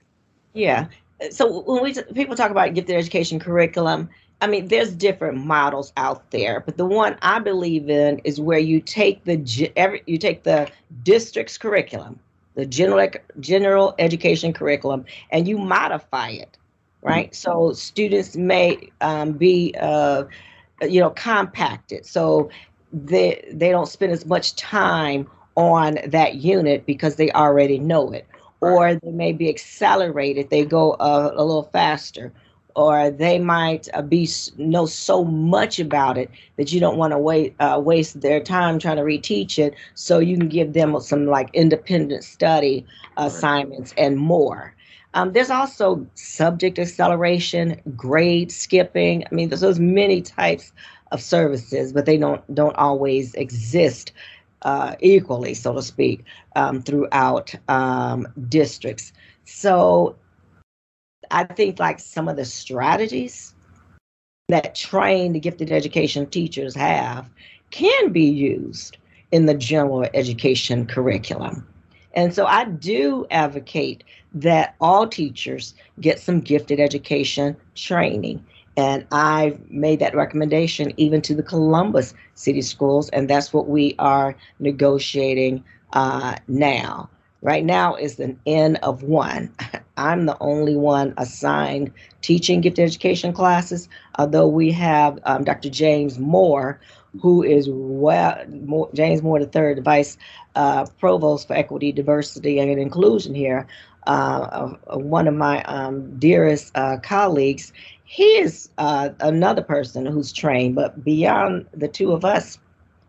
Yeah. 0.55 0.87
So 1.31 1.61
when 1.61 1.83
we 1.83 1.95
people 2.15 2.37
talk 2.37 2.51
about 2.51 2.75
gifted 2.75 2.97
education 2.97 3.39
curriculum, 3.39 4.09
I 4.41 4.47
mean, 4.47 4.69
there's 4.69 4.93
different 4.93 5.39
models 5.39 5.93
out 5.97 6.31
there, 6.31 6.61
but 6.61 6.77
the 6.77 6.85
one 6.85 7.17
I 7.23 7.39
believe 7.39 7.89
in 7.89 8.21
is 8.25 8.41
where 8.41 8.59
you 8.59 8.81
take 8.81 9.25
the 9.25 9.73
every 9.77 10.03
you 10.07 10.19
take 10.19 10.43
the 10.43 10.71
district's 11.03 11.57
curriculum, 11.57 12.19
the 12.55 12.67
general 12.67 13.09
general 13.41 13.95
education 13.99 14.53
curriculum, 14.53 15.05
and 15.31 15.49
you 15.49 15.59
modify 15.59 16.31
it, 16.31 16.59
right? 17.03 17.31
Mm-hmm. 17.31 17.35
So 17.35 17.73
students 17.73 18.37
may 18.37 18.91
um, 19.01 19.33
be, 19.33 19.75
uh, 19.81 20.25
you 20.83 21.01
know, 21.01 21.11
compacted, 21.11 22.05
so 22.05 22.51
they 22.93 23.49
they 23.53 23.71
don't 23.71 23.89
spend 23.89 24.13
as 24.13 24.27
much 24.27 24.57
time 24.57 25.29
on 25.57 25.99
that 26.07 26.37
unit 26.37 26.85
because 26.85 27.17
they 27.17 27.31
already 27.31 27.79
know 27.79 28.11
it, 28.11 28.27
or 28.61 28.95
they 28.95 29.11
may 29.11 29.33
be 29.33 29.49
accelerated; 29.49 30.51
they 30.51 30.65
go 30.65 30.95
a, 31.01 31.33
a 31.35 31.45
little 31.45 31.65
faster 31.73 32.33
or 32.77 33.11
they 33.11 33.39
might 33.39 33.89
uh, 33.95 34.03
be 34.03 34.29
know 34.57 34.87
so 34.87 35.25
much 35.25 35.79
about 35.79 36.19
it 36.19 36.31
that 36.57 36.73
you 36.73 36.81
don't 36.81 36.97
want 36.97 37.13
to 37.13 37.19
wait 37.19 37.55
uh, 37.61 37.81
waste 37.83 38.21
their 38.21 38.41
time 38.41 38.79
trying 38.79 38.97
to 38.97 39.03
reteach 39.03 39.59
it 39.59 39.75
so 39.95 40.19
you 40.19 40.37
can 40.37 40.49
give 40.49 40.73
them 40.73 40.99
some 41.01 41.27
like 41.27 41.51
independent 41.53 42.25
study 42.25 42.85
assignments 43.17 43.95
and 43.97 44.17
more. 44.17 44.75
Um, 45.15 45.33
there's 45.33 45.51
also 45.51 46.05
subject 46.15 46.79
acceleration 46.81 47.81
grade 47.97 48.51
skipping 48.51 49.25
i 49.31 49.35
mean 49.35 49.49
there's, 49.49 49.61
there's 49.61 49.79
many 49.79 50.21
types 50.21 50.73
of 51.13 51.23
services 51.23 51.93
but 51.93 52.05
they 52.05 52.17
don't 52.17 52.43
don't 52.53 52.75
always 52.75 53.33
exist 53.35 54.11
uh, 54.65 54.95
equally 55.01 55.55
so 55.55 55.75
to 55.75 55.83
speak 55.83 56.25
um, 56.57 56.83
throughout 56.83 57.55
um, 57.69 58.27
districts 58.49 59.13
so 59.45 60.17
I 61.31 61.45
think 61.45 61.79
like 61.79 62.01
some 62.01 62.29
of 62.29 62.37
the 62.37 62.45
strategies 62.45 63.55
that 64.49 64.75
trained 64.75 65.41
gifted 65.43 65.73
education 65.73 66.27
teachers 66.27 66.75
have 66.75 67.29
can 67.71 68.13
be 68.13 68.25
used 68.25 68.99
in 69.33 69.47
the 69.47 69.55
general 69.55 70.07
education 70.15 70.87
curriculum. 70.87 71.67
And 72.15 72.33
so 72.33 72.47
I 72.47 72.65
do 72.67 73.27
advocate 73.31 74.05
that 74.35 74.77
all 74.81 75.09
teachers 75.09 75.75
get 76.01 76.21
some 76.21 76.41
gifted 76.41 76.79
education 76.79 77.57
training. 77.75 78.45
And 78.77 79.07
I've 79.13 79.71
made 79.71 80.01
that 80.01 80.15
recommendation 80.15 80.93
even 80.97 81.21
to 81.23 81.35
the 81.35 81.43
Columbus 81.43 82.15
City 82.35 82.63
Schools, 82.63 83.09
and 83.11 83.31
that's 83.31 83.53
what 83.53 83.69
we 83.69 83.95
are 83.99 84.37
negotiating 84.59 85.63
uh, 85.93 86.37
now 86.49 87.09
Right 87.45 87.63
now, 87.67 87.95
it's 87.95 88.19
an 88.21 88.41
N 88.47 88.77
of 88.77 89.03
one. 89.03 89.55
I'm 89.99 90.25
the 90.25 90.37
only 90.41 90.77
one 90.77 91.13
assigned 91.19 91.93
teaching 92.23 92.63
gifted 92.63 92.87
education 92.87 93.35
classes, 93.35 93.87
although 94.19 94.49
we 94.49 94.73
have 94.73 95.19
um, 95.25 95.45
Dr. 95.45 95.69
James 95.69 96.19
Moore, 96.19 96.81
who 97.21 97.43
is 97.43 97.69
well, 97.71 98.43
Moore, 98.49 98.89
James 98.95 99.23
Moore 99.23 99.45
the 99.45 99.81
Vice 99.85 100.17
uh, 100.57 100.87
Provost 100.99 101.47
for 101.47 101.53
Equity, 101.53 101.93
Diversity, 101.93 102.59
and 102.59 102.71
Inclusion 102.71 103.35
here. 103.35 103.67
Uh, 104.07 104.71
uh, 104.91 104.97
one 104.97 105.29
of 105.29 105.35
my 105.35 105.63
um, 105.65 106.19
dearest 106.19 106.73
uh, 106.75 106.97
colleagues, 107.03 107.75
he 108.05 108.39
is 108.39 108.69
uh, 108.79 109.11
another 109.21 109.63
person 109.63 110.07
who's 110.07 110.33
trained, 110.33 110.75
but 110.75 111.05
beyond 111.05 111.67
the 111.73 111.89
two 111.89 112.13
of 112.13 112.25
us, 112.25 112.59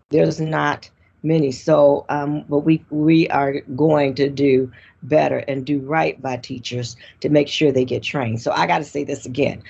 there's 0.09 0.39
not 0.39 0.89
many. 1.21 1.51
So, 1.51 2.05
um, 2.09 2.45
but 2.47 2.59
we 2.59 2.83
we 2.89 3.27
are 3.29 3.59
going 3.75 4.15
to 4.15 4.29
do 4.29 4.71
better 5.03 5.39
and 5.39 5.65
do 5.65 5.79
right 5.79 6.19
by 6.21 6.37
teachers 6.37 6.95
to 7.19 7.29
make 7.29 7.47
sure 7.47 7.71
they 7.71 7.85
get 7.85 8.03
trained. 8.03 8.41
So 8.41 8.51
I 8.51 8.67
got 8.67 8.79
to 8.79 8.83
say 8.83 9.03
this 9.03 9.25
again: 9.25 9.61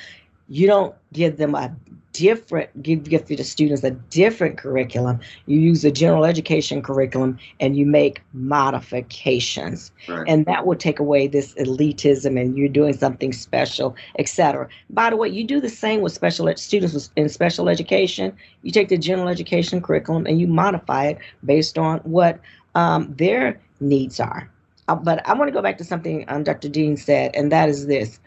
you 0.47 0.67
don't 0.67 0.95
give 1.11 1.37
them 1.37 1.55
a 1.55 1.75
different 2.17 2.69
give 2.81 3.03
give 3.03 3.25
the 3.27 3.43
students 3.43 3.83
a 3.83 3.91
different 3.91 4.57
curriculum. 4.57 5.19
You 5.45 5.59
use 5.59 5.81
the 5.81 5.91
general 5.91 6.25
education 6.25 6.81
curriculum 6.81 7.37
and 7.59 7.77
you 7.77 7.85
make 7.85 8.21
modifications. 8.33 9.91
Right. 10.07 10.25
and 10.27 10.45
that 10.45 10.65
will 10.67 10.75
take 10.75 10.99
away 10.99 11.27
this 11.27 11.53
elitism 11.55 12.39
and 12.39 12.55
you're 12.57 12.69
doing 12.69 12.93
something 12.93 13.33
special 13.33 13.95
etc 14.19 14.67
by 14.91 15.09
the 15.09 15.15
way 15.15 15.27
you 15.27 15.43
do 15.43 15.59
the 15.59 15.69
same 15.69 16.01
with 16.01 16.13
special 16.13 16.47
ed- 16.47 16.59
students 16.59 17.09
in 17.15 17.29
special 17.29 17.69
education. 17.69 18.35
You 18.61 18.71
take 18.71 18.89
the 18.89 18.97
general 18.97 19.29
education 19.29 19.81
curriculum 19.81 20.25
and 20.27 20.39
you 20.39 20.47
modify 20.47 21.05
it 21.07 21.17
based 21.43 21.77
on 21.77 21.99
what 21.99 22.39
um, 22.75 23.13
their 23.15 23.59
needs 23.79 24.19
are. 24.19 24.49
Uh, 24.87 24.93
but 24.95 25.27
i 25.27 25.33
want 25.33 25.47
to 25.47 25.51
go 25.51 25.63
back 25.63 25.79
to 25.79 25.83
something 25.83 26.23
um, 26.27 26.43
dr 26.43 26.69
dean 26.69 26.95
said 26.95 27.31
and 27.35 27.51
that 27.51 27.69
is 27.69 27.87
this 27.87 28.19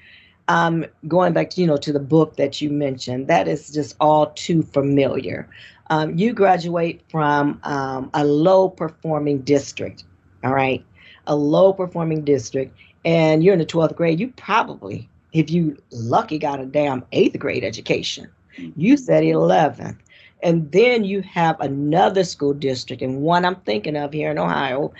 um, 0.48 0.84
going 1.06 1.32
back 1.32 1.50
to 1.50 1.60
you 1.60 1.66
know 1.66 1.76
to 1.76 1.92
the 1.92 2.00
book 2.00 2.36
that 2.36 2.60
you 2.60 2.70
mentioned, 2.70 3.28
that 3.28 3.46
is 3.46 3.70
just 3.70 3.96
all 4.00 4.30
too 4.30 4.62
familiar. 4.62 5.48
Um, 5.90 6.18
you 6.18 6.32
graduate 6.32 7.02
from 7.10 7.60
um, 7.62 8.10
a 8.12 8.24
low 8.24 8.68
performing 8.68 9.40
district, 9.40 10.04
all 10.44 10.52
right, 10.52 10.84
a 11.26 11.36
low 11.36 11.72
performing 11.72 12.24
district, 12.24 12.76
and 13.04 13.42
you're 13.42 13.54
in 13.54 13.58
the 13.58 13.66
12th 13.66 13.96
grade. 13.96 14.20
You 14.20 14.28
probably, 14.36 15.08
if 15.32 15.50
you 15.50 15.76
lucky, 15.90 16.38
got 16.38 16.60
a 16.60 16.66
damn 16.66 17.04
eighth 17.12 17.38
grade 17.38 17.64
education. 17.64 18.28
You 18.76 18.96
said 18.96 19.22
11th. 19.22 19.98
And 20.42 20.70
then 20.70 21.04
you 21.04 21.22
have 21.22 21.60
another 21.60 22.22
school 22.22 22.54
district, 22.54 23.02
and 23.02 23.22
one 23.22 23.44
I'm 23.44 23.56
thinking 23.56 23.96
of 23.96 24.12
here 24.12 24.30
in 24.30 24.38
Ohio, 24.38 24.92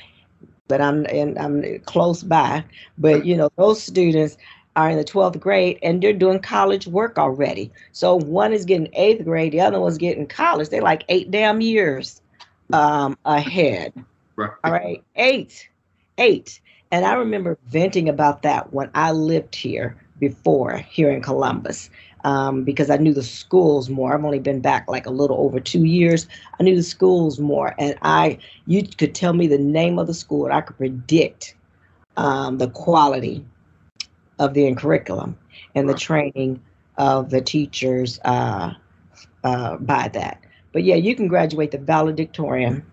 but 0.67 0.81
I'm 0.81 1.07
and 1.07 1.39
I'm 1.39 1.79
close 1.81 2.25
by. 2.25 2.65
But 2.99 3.25
you 3.25 3.37
know, 3.37 3.49
those 3.57 3.81
students 3.81 4.37
are 4.79 4.91
in 4.91 4.97
the 4.97 5.05
12th 5.05 5.41
grade 5.41 5.77
and 5.83 6.01
they're 6.01 6.13
doing 6.13 6.39
college 6.39 6.87
work 6.87 7.19
already. 7.19 7.69
So 7.91 8.15
one 8.15 8.53
is 8.53 8.65
getting 8.65 8.89
eighth 8.93 9.25
grade, 9.25 9.53
the 9.53 9.61
other 9.61 9.81
one's 9.81 9.99
getting 9.99 10.25
college. 10.25 10.69
They're 10.69 10.83
like 10.83 11.03
eight 11.09 11.33
damn 11.33 11.61
years 11.61 12.23
um, 12.73 13.19
ahead. 13.25 13.93
Right. 14.37 14.51
All 14.63 14.73
right, 14.73 15.03
eight, 15.17 15.69
eight. 16.19 16.61
And 16.93 17.05
I 17.05 17.15
remember 17.15 17.59
venting 17.67 18.09
about 18.09 18.43
that 18.43 18.73
when 18.73 18.89
I 18.95 19.11
lived 19.11 19.57
here 19.57 19.97
before, 20.21 20.77
here 20.77 21.11
in 21.11 21.23
Columbus, 21.23 21.91
um, 22.23 22.63
because 22.63 22.89
I 22.89 22.99
knew 22.99 23.13
the 23.13 23.25
schools 23.25 23.91
more. 23.91 24.15
I've 24.15 24.25
only 24.25 24.39
been 24.39 24.61
back 24.61 24.87
like 24.89 25.07
a 25.07 25.11
little 25.11 25.39
over 25.39 25.59
two 25.59 25.85
years. 25.85 26.29
I 26.61 26.63
knew 26.63 26.77
the 26.77 26.85
schools 26.85 27.41
more, 27.41 27.75
and 27.81 27.99
I, 28.03 28.39
you 28.67 28.85
could 28.85 29.17
tell 29.17 29.33
me 29.33 29.49
the 29.49 29.59
name 29.59 29.99
of 29.99 30.07
the 30.07 30.15
school, 30.15 30.45
and 30.45 30.55
I 30.55 30.61
could 30.61 30.77
predict 30.77 31.57
um, 32.17 32.59
the 32.59 32.71
quality 32.71 33.45
of 34.39 34.55
the 34.55 34.75
curriculum 34.75 35.37
and 35.75 35.89
the 35.89 35.95
training 35.95 36.61
of 36.97 37.31
the 37.31 37.41
teachers 37.41 38.21
uh, 38.25 38.73
uh, 39.45 39.77
by 39.77 40.09
that. 40.09 40.41
But 40.73 40.85
yeah, 40.85 40.97
you 40.97 41.15
can 41.15 41.29
graduate 41.29 41.71
the 41.71 41.79
valedictorian 41.79 42.85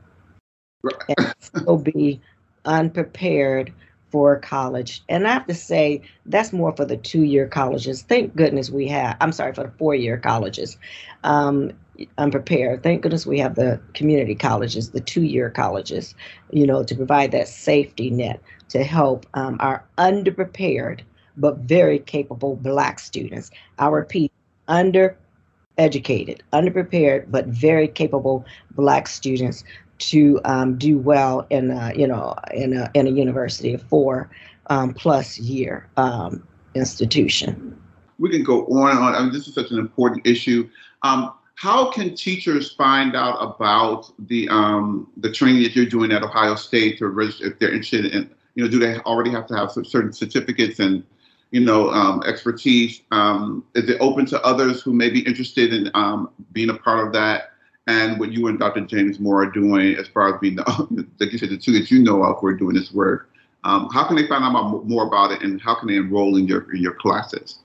and 1.17 1.35
still 1.39 1.77
be 1.77 2.21
unprepared 2.65 3.73
for 4.11 4.39
college. 4.39 5.03
And 5.09 5.27
I 5.27 5.33
have 5.33 5.47
to 5.47 5.53
say, 5.53 6.01
that's 6.25 6.53
more 6.53 6.73
for 6.75 6.85
the 6.85 6.97
two 6.97 7.23
year 7.23 7.47
colleges. 7.47 8.03
Thank 8.03 8.35
goodness 8.35 8.69
we 8.69 8.87
have, 8.87 9.17
I'm 9.19 9.31
sorry, 9.31 9.53
for 9.53 9.63
the 9.63 9.71
four 9.77 9.95
year 9.95 10.17
colleges. 10.17 10.77
Um, 11.23 11.71
unprepared. 12.17 12.83
Thank 12.83 13.01
goodness 13.01 13.25
we 13.25 13.39
have 13.39 13.55
the 13.55 13.79
community 13.93 14.35
colleges, 14.35 14.91
the 14.91 14.99
two 14.99 15.23
year 15.23 15.49
colleges, 15.49 16.15
you 16.51 16.67
know, 16.67 16.83
to 16.83 16.95
provide 16.95 17.31
that 17.31 17.47
safety 17.47 18.09
net 18.09 18.41
to 18.69 18.83
help 18.83 19.25
um, 19.33 19.57
our 19.59 19.83
underprepared 19.97 21.01
but 21.37 21.57
very 21.59 21.99
capable 21.99 22.55
black 22.55 22.99
students. 22.99 23.51
I 23.79 23.87
repeat, 23.87 24.31
undereducated, 24.67 26.41
underprepared, 26.53 27.25
but 27.29 27.47
very 27.47 27.87
capable 27.87 28.45
black 28.71 29.07
students 29.07 29.63
to 29.97 30.41
um, 30.43 30.77
do 30.77 30.97
well 30.97 31.45
in 31.49 31.71
a, 31.71 31.93
you 31.95 32.07
know 32.07 32.35
in 32.53 32.75
a, 32.75 32.89
in 32.93 33.07
a 33.07 33.11
university, 33.11 33.77
four 33.77 34.29
um, 34.67 34.93
plus 34.93 35.37
year 35.39 35.87
um, 35.97 36.45
institution. 36.73 37.79
We 38.19 38.29
can 38.29 38.43
go 38.43 38.65
on 38.67 38.91
and 38.91 38.99
on. 38.99 39.15
I 39.15 39.21
mean, 39.21 39.33
this 39.33 39.47
is 39.47 39.53
such 39.53 39.71
an 39.71 39.79
important 39.79 40.25
issue. 40.25 40.69
Um, 41.03 41.33
how 41.55 41.89
can 41.89 42.15
teachers 42.15 42.73
find 42.73 43.15
out 43.15 43.37
about 43.37 44.11
the 44.27 44.47
um, 44.49 45.07
the 45.17 45.31
training 45.31 45.63
that 45.63 45.75
you're 45.75 45.85
doing 45.85 46.11
at 46.11 46.23
Ohio 46.23 46.55
State 46.55 46.97
to 46.99 47.07
register 47.07 47.47
if 47.47 47.59
they're 47.59 47.73
interested 47.73 48.05
in? 48.05 48.29
You 48.55 48.63
know, 48.63 48.69
do 48.69 48.79
they 48.79 48.97
already 48.99 49.31
have 49.31 49.47
to 49.47 49.55
have 49.55 49.71
certain 49.71 50.13
certificates 50.13 50.79
and 50.79 51.03
you 51.55 51.61
know, 51.61 51.89
um, 51.91 52.21
expertise? 52.27 53.03
Um, 53.11 53.63
is 53.75 53.89
it 53.89 53.95
open 54.01 54.25
to 54.25 54.43
others 54.43 54.81
who 54.81 54.91
may 54.91 55.09
be 55.09 55.21
interested 55.21 55.73
in 55.73 55.89
um, 55.93 56.29
being 56.51 56.69
a 56.69 56.73
part 56.73 57.07
of 57.07 57.13
that? 57.13 57.53
And 57.87 58.19
what 58.19 58.33
you 58.33 58.47
and 58.47 58.59
Dr. 58.59 58.81
James 58.81 59.21
Moore 59.21 59.43
are 59.43 59.51
doing 59.51 59.95
as 59.95 60.05
far 60.09 60.33
as 60.33 60.41
being, 60.41 60.57
the, 60.57 61.07
like 61.21 61.31
you 61.31 61.37
said, 61.37 61.51
the 61.51 61.57
two 61.57 61.71
that 61.79 61.89
you 61.89 61.99
know 61.99 62.23
of 62.23 62.39
who 62.39 62.47
are 62.47 62.53
doing 62.53 62.75
this 62.75 62.91
work. 62.91 63.29
Um, 63.63 63.87
how 63.93 64.05
can 64.05 64.17
they 64.17 64.27
find 64.27 64.43
out 64.43 64.85
more 64.85 65.07
about 65.07 65.31
it, 65.31 65.43
and 65.43 65.61
how 65.61 65.75
can 65.75 65.87
they 65.87 65.95
enroll 65.95 66.35
in 66.35 66.45
your 66.45 66.69
in 66.75 66.81
your 66.81 66.93
classes? 66.93 67.59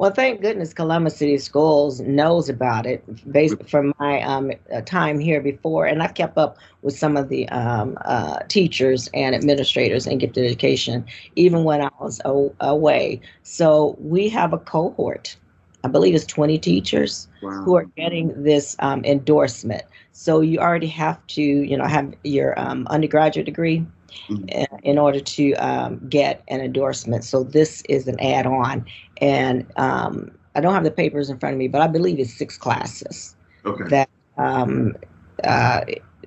Well, 0.00 0.10
thank 0.10 0.40
goodness 0.40 0.72
Columbus 0.72 1.18
City 1.18 1.36
Schools 1.36 2.00
knows 2.00 2.48
about 2.48 2.86
it 2.86 3.04
based 3.30 3.62
from 3.68 3.92
my 3.98 4.22
um, 4.22 4.50
uh, 4.72 4.80
time 4.80 5.18
here 5.18 5.42
before, 5.42 5.84
and 5.84 6.02
I've 6.02 6.14
kept 6.14 6.38
up 6.38 6.56
with 6.80 6.96
some 6.96 7.18
of 7.18 7.28
the 7.28 7.46
um, 7.50 7.98
uh, 8.06 8.38
teachers 8.48 9.10
and 9.12 9.34
administrators 9.34 10.06
in 10.06 10.16
gifted 10.16 10.46
education, 10.46 11.04
even 11.36 11.64
when 11.64 11.82
I 11.82 11.90
was 12.00 12.18
a- 12.24 12.50
away. 12.60 13.20
So 13.42 13.94
we 14.00 14.30
have 14.30 14.54
a 14.54 14.58
cohort. 14.58 15.36
I 15.84 15.88
believe 15.88 16.14
it's 16.14 16.24
20 16.24 16.56
teachers 16.56 17.28
wow. 17.42 17.60
who 17.62 17.76
are 17.76 17.84
getting 17.84 18.42
this 18.42 18.76
um, 18.78 19.04
endorsement. 19.04 19.82
So 20.12 20.40
you 20.40 20.60
already 20.60 20.86
have 20.86 21.18
to, 21.26 21.42
you 21.42 21.76
know, 21.76 21.84
have 21.84 22.14
your 22.24 22.58
um, 22.58 22.86
undergraduate 22.88 23.44
degree 23.44 23.84
mm-hmm. 24.28 24.76
in 24.82 24.98
order 24.98 25.20
to 25.20 25.52
um, 25.54 26.00
get 26.08 26.42
an 26.48 26.60
endorsement. 26.60 27.24
So 27.24 27.44
this 27.44 27.82
is 27.88 28.08
an 28.08 28.18
add-on, 28.20 28.84
and 29.20 29.66
um, 29.76 30.30
I 30.54 30.60
don't 30.60 30.74
have 30.74 30.84
the 30.84 30.90
papers 30.90 31.30
in 31.30 31.38
front 31.38 31.54
of 31.54 31.58
me, 31.58 31.68
but 31.68 31.80
I 31.80 31.86
believe 31.86 32.18
it's 32.18 32.32
six 32.32 32.56
classes 32.56 33.36
okay. 33.64 33.84
that 33.88 34.08
um, 34.36 34.96
uh, 35.44 35.82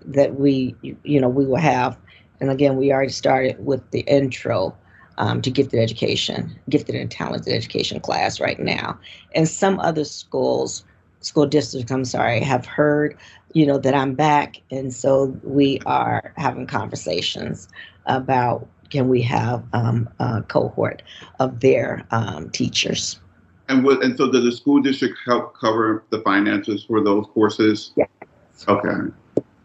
that 0.06 0.36
we 0.40 0.76
you 1.04 1.20
know 1.20 1.30
we 1.30 1.46
will 1.46 1.58
have. 1.58 1.98
And 2.40 2.52
again, 2.52 2.76
we 2.76 2.92
already 2.92 3.12
started 3.12 3.64
with 3.66 3.90
the 3.92 4.02
intro 4.02 4.76
um, 5.18 5.42
to 5.44 5.52
gifted 5.52 5.80
education, 5.80 6.60
gifted 6.70 6.96
and 6.96 7.10
talented 7.10 7.54
education 7.54 8.00
class 8.00 8.40
right 8.40 8.60
now, 8.60 9.00
and 9.36 9.48
some 9.48 9.80
other 9.80 10.04
schools 10.04 10.84
school 11.24 11.46
districts, 11.46 11.92
I'm 11.92 12.06
sorry, 12.06 12.40
have 12.42 12.66
heard, 12.66 13.18
you 13.54 13.66
know, 13.66 13.78
that 13.80 13.96
I'm 13.96 14.14
back. 14.14 14.62
And 14.72 14.94
so 14.94 15.38
we 15.44 15.80
are 15.86 16.34
having 16.38 16.68
conversations 16.68 17.68
about 18.06 18.68
can 18.90 19.10
we 19.10 19.22
have 19.24 19.64
um, 19.74 20.08
a 20.20 20.44
cohort 20.44 21.02
of 21.40 21.62
their 21.62 22.06
um, 22.12 22.50
teachers. 22.52 23.20
And 23.70 23.84
what, 23.84 24.04
and 24.04 24.16
so 24.16 24.30
does 24.30 24.44
the 24.44 24.52
school 24.52 24.82
district 24.82 25.18
help 25.26 25.58
cover 25.58 26.04
the 26.12 26.20
finances 26.20 26.84
for 26.84 27.04
those 27.04 27.26
courses? 27.34 27.92
Yes. 27.96 28.08
Okay. 28.68 28.90
Um, 28.90 29.14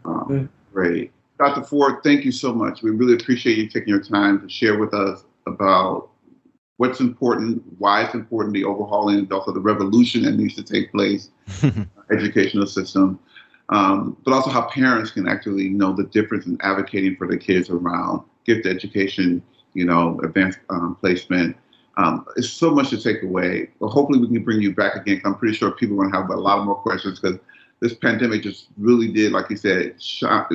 mm-hmm. 0.05 0.45
Great. 0.73 1.11
Dr. 1.37 1.63
Ford, 1.63 2.03
thank 2.03 2.25
you 2.25 2.31
so 2.31 2.53
much. 2.53 2.81
We 2.81 2.89
really 2.89 3.13
appreciate 3.13 3.57
you 3.57 3.67
taking 3.67 3.89
your 3.89 4.01
time 4.01 4.41
to 4.41 4.49
share 4.49 4.79
with 4.79 4.93
us 4.93 5.25
about 5.45 6.09
what's 6.79 7.01
important, 7.01 7.61
why 7.77 8.01
it's 8.03 8.13
important, 8.13 8.53
the 8.53 8.63
overhauling, 8.63 9.19
and 9.19 9.33
also 9.33 9.51
the 9.51 9.59
revolution 9.59 10.23
that 10.23 10.37
needs 10.37 10.55
to 10.55 10.63
take 10.63 10.89
place, 10.93 11.29
educational 12.11 12.65
system, 12.65 13.19
um, 13.67 14.15
but 14.23 14.33
also 14.33 14.49
how 14.49 14.61
parents 14.61 15.11
can 15.11 15.27
actually 15.27 15.67
know 15.67 15.91
the 15.91 16.05
difference 16.05 16.45
in 16.45 16.57
advocating 16.61 17.17
for 17.17 17.27
their 17.27 17.37
kids 17.37 17.69
around 17.69 18.23
gift 18.45 18.65
education, 18.65 19.43
you 19.73 19.83
know, 19.83 20.21
advanced 20.23 20.59
um, 20.69 20.95
placement. 20.95 21.57
Um, 21.97 22.25
it's 22.37 22.49
so 22.49 22.71
much 22.71 22.91
to 22.91 22.97
take 22.97 23.23
away. 23.23 23.71
But 23.81 23.89
hopefully, 23.89 24.19
we 24.19 24.27
can 24.27 24.45
bring 24.45 24.61
you 24.61 24.73
back 24.73 24.95
again. 24.95 25.21
I'm 25.25 25.35
pretty 25.35 25.57
sure 25.57 25.71
people 25.71 25.97
are 25.97 26.03
going 26.03 26.13
to 26.13 26.17
have 26.17 26.29
a 26.29 26.37
lot 26.37 26.65
more 26.65 26.75
questions 26.75 27.19
because 27.19 27.39
this 27.81 27.93
pandemic 27.93 28.43
just 28.43 28.67
really 28.77 29.11
did, 29.11 29.33
like 29.33 29.49
you 29.49 29.57
said, 29.57 30.01
shock, 30.01 30.49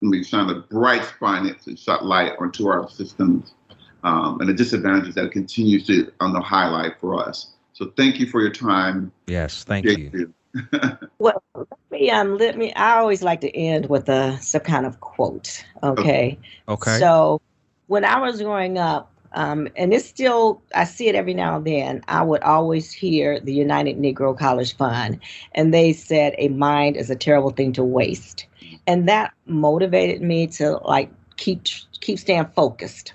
me 0.00 0.22
shine 0.22 0.48
a 0.48 0.60
bright 0.60 1.04
spotlight 1.04 1.60
to 1.62 1.76
shut 1.76 2.06
light 2.06 2.34
onto 2.38 2.68
our 2.68 2.88
systems 2.88 3.54
um, 4.02 4.40
and 4.40 4.48
the 4.48 4.54
disadvantages 4.54 5.14
that 5.14 5.32
continues 5.32 5.86
to 5.86 6.10
on 6.20 6.32
the 6.32 6.40
highlight 6.40 6.98
for 7.00 7.18
us. 7.18 7.52
So 7.72 7.92
thank 7.96 8.18
you 8.18 8.26
for 8.26 8.40
your 8.40 8.50
time. 8.50 9.12
Yes, 9.26 9.64
thank 9.64 9.84
you. 9.84 10.34
well, 11.18 11.42
let 11.54 11.68
me 11.90 12.10
um 12.10 12.36
let 12.38 12.58
me 12.58 12.72
I 12.74 12.98
always 12.98 13.22
like 13.22 13.40
to 13.42 13.56
end 13.56 13.86
with 13.86 14.08
a 14.08 14.38
some 14.40 14.62
kind 14.62 14.86
of 14.86 15.00
quote. 15.00 15.64
Okay. 15.82 16.38
Okay. 16.68 16.98
So 16.98 17.40
when 17.86 18.04
I 18.04 18.20
was 18.20 18.42
growing 18.42 18.78
up, 18.78 19.10
um, 19.32 19.68
and 19.76 19.94
it's 19.94 20.06
still 20.06 20.60
I 20.74 20.84
see 20.84 21.08
it 21.08 21.14
every 21.14 21.34
now 21.34 21.56
and 21.56 21.66
then, 21.66 22.02
I 22.08 22.22
would 22.22 22.42
always 22.42 22.92
hear 22.92 23.38
the 23.38 23.54
United 23.54 23.96
Negro 23.98 24.36
College 24.36 24.76
Fund, 24.76 25.20
and 25.52 25.72
they 25.72 25.92
said 25.92 26.34
a 26.38 26.48
mind 26.48 26.96
is 26.96 27.10
a 27.10 27.16
terrible 27.16 27.50
thing 27.50 27.72
to 27.74 27.84
waste. 27.84 28.46
And 28.86 29.08
that 29.08 29.32
motivated 29.46 30.20
me 30.20 30.46
to 30.48 30.78
like 30.78 31.10
keep 31.36 31.64
keep 32.00 32.18
staying 32.18 32.46
focused 32.56 33.14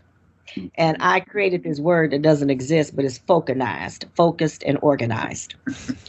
and 0.75 0.97
I 0.99 1.19
created 1.19 1.63
this 1.63 1.79
word 1.79 2.11
that 2.11 2.21
doesn't 2.21 2.49
exist, 2.49 2.95
but 2.95 3.05
it's 3.05 3.17
focused, 3.19 4.05
focused 4.15 4.63
and 4.63 4.77
organized. 4.81 5.55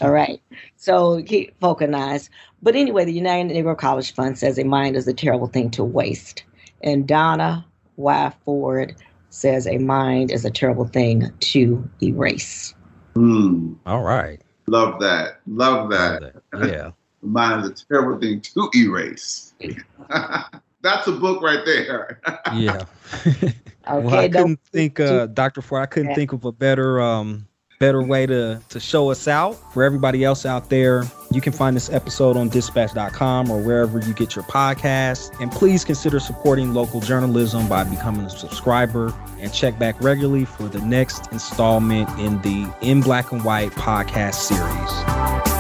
All 0.01 0.11
right. 0.11 0.41
So 0.77 1.23
keep 1.23 1.59
focused. 1.61 2.31
But 2.63 2.77
anyway, 2.77 3.05
the 3.05 3.13
United 3.13 3.53
Negro 3.53 3.77
College 3.77 4.15
Fund 4.15 4.39
says 4.39 4.59
a 4.59 4.65
mind 4.65 4.97
is 4.97 5.07
a 5.07 5.15
terrible 5.15 5.47
thing 5.49 5.71
to 5.73 5.85
waste. 5.85 6.45
And 6.83 7.07
Donna 7.07 7.67
Y. 7.97 8.33
Ford 8.45 8.97
says 9.31 9.67
a 9.67 9.79
mind 9.79 10.31
is 10.31 10.45
a 10.45 10.51
terrible 10.51 10.87
thing 10.87 11.31
to 11.41 11.89
erase. 12.03 12.75
Mm. 13.15 13.77
All 13.87 14.03
right. 14.03 14.41
Love 14.69 15.01
that. 15.01 15.41
Love 15.47 15.91
that. 15.91 16.23
Love 16.23 16.33
that. 16.53 16.69
Yeah. 16.69 16.91
mind 17.23 17.65
is 17.65 17.83
a 17.83 17.87
terrible 17.87 18.19
thing 18.19 18.41
to 18.41 18.71
erase. 18.75 19.55
That's 20.87 21.09
a 21.09 21.13
book 21.13 21.43
right 21.43 21.65
there. 21.65 22.21
yeah. 22.55 22.85
Okay, 23.89 24.05
well, 24.05 24.17
I 24.17 24.29
couldn't 24.29 24.61
think, 24.73 24.99
uh, 24.99 25.27
Dr. 25.27 25.63
Ford, 25.63 25.81
I 25.81 25.87
couldn't 25.87 26.09
yeah. 26.09 26.17
think 26.17 26.33
of 26.33 26.45
a 26.45 26.51
better 26.51 27.01
um, 27.01 27.47
better 27.79 28.03
way 28.03 28.27
to 28.27 28.61
to 28.69 28.81
show 28.81 29.11
us 29.11 29.29
out. 29.29 29.53
For 29.73 29.85
everybody 29.85 30.25
else 30.25 30.45
out 30.45 30.71
there, 30.71 31.05
you 31.31 31.41
can 31.41 31.53
find 31.53 31.77
this 31.77 31.91
episode 31.91 32.37
on 32.37 32.49
dispatch.com 32.49 33.51
or 33.51 33.61
wherever 33.63 34.01
you 34.01 34.13
get 34.15 34.35
your 34.35 34.45
podcasts. 34.45 35.31
And 35.41 35.53
please 35.53 35.85
consider 35.85 36.19
supporting 36.19 36.75
local 36.75 37.01
journalism 37.01 37.69
by 37.69 37.85
becoming 37.85 38.27
a 38.27 38.31
subscriber 38.31 39.15
and 39.39 39.53
check 39.53 39.79
back 39.79 40.01
regularly 40.01 40.45
for 40.45 40.65
the 40.65 40.81
next 40.81 41.31
installment 41.33 42.09
in 42.19 42.43
the 42.43 42.73
In 42.81 43.01
Black 43.01 43.31
and 43.31 43.45
White 43.45 43.71
podcast 43.73 44.35
series. 44.35 45.56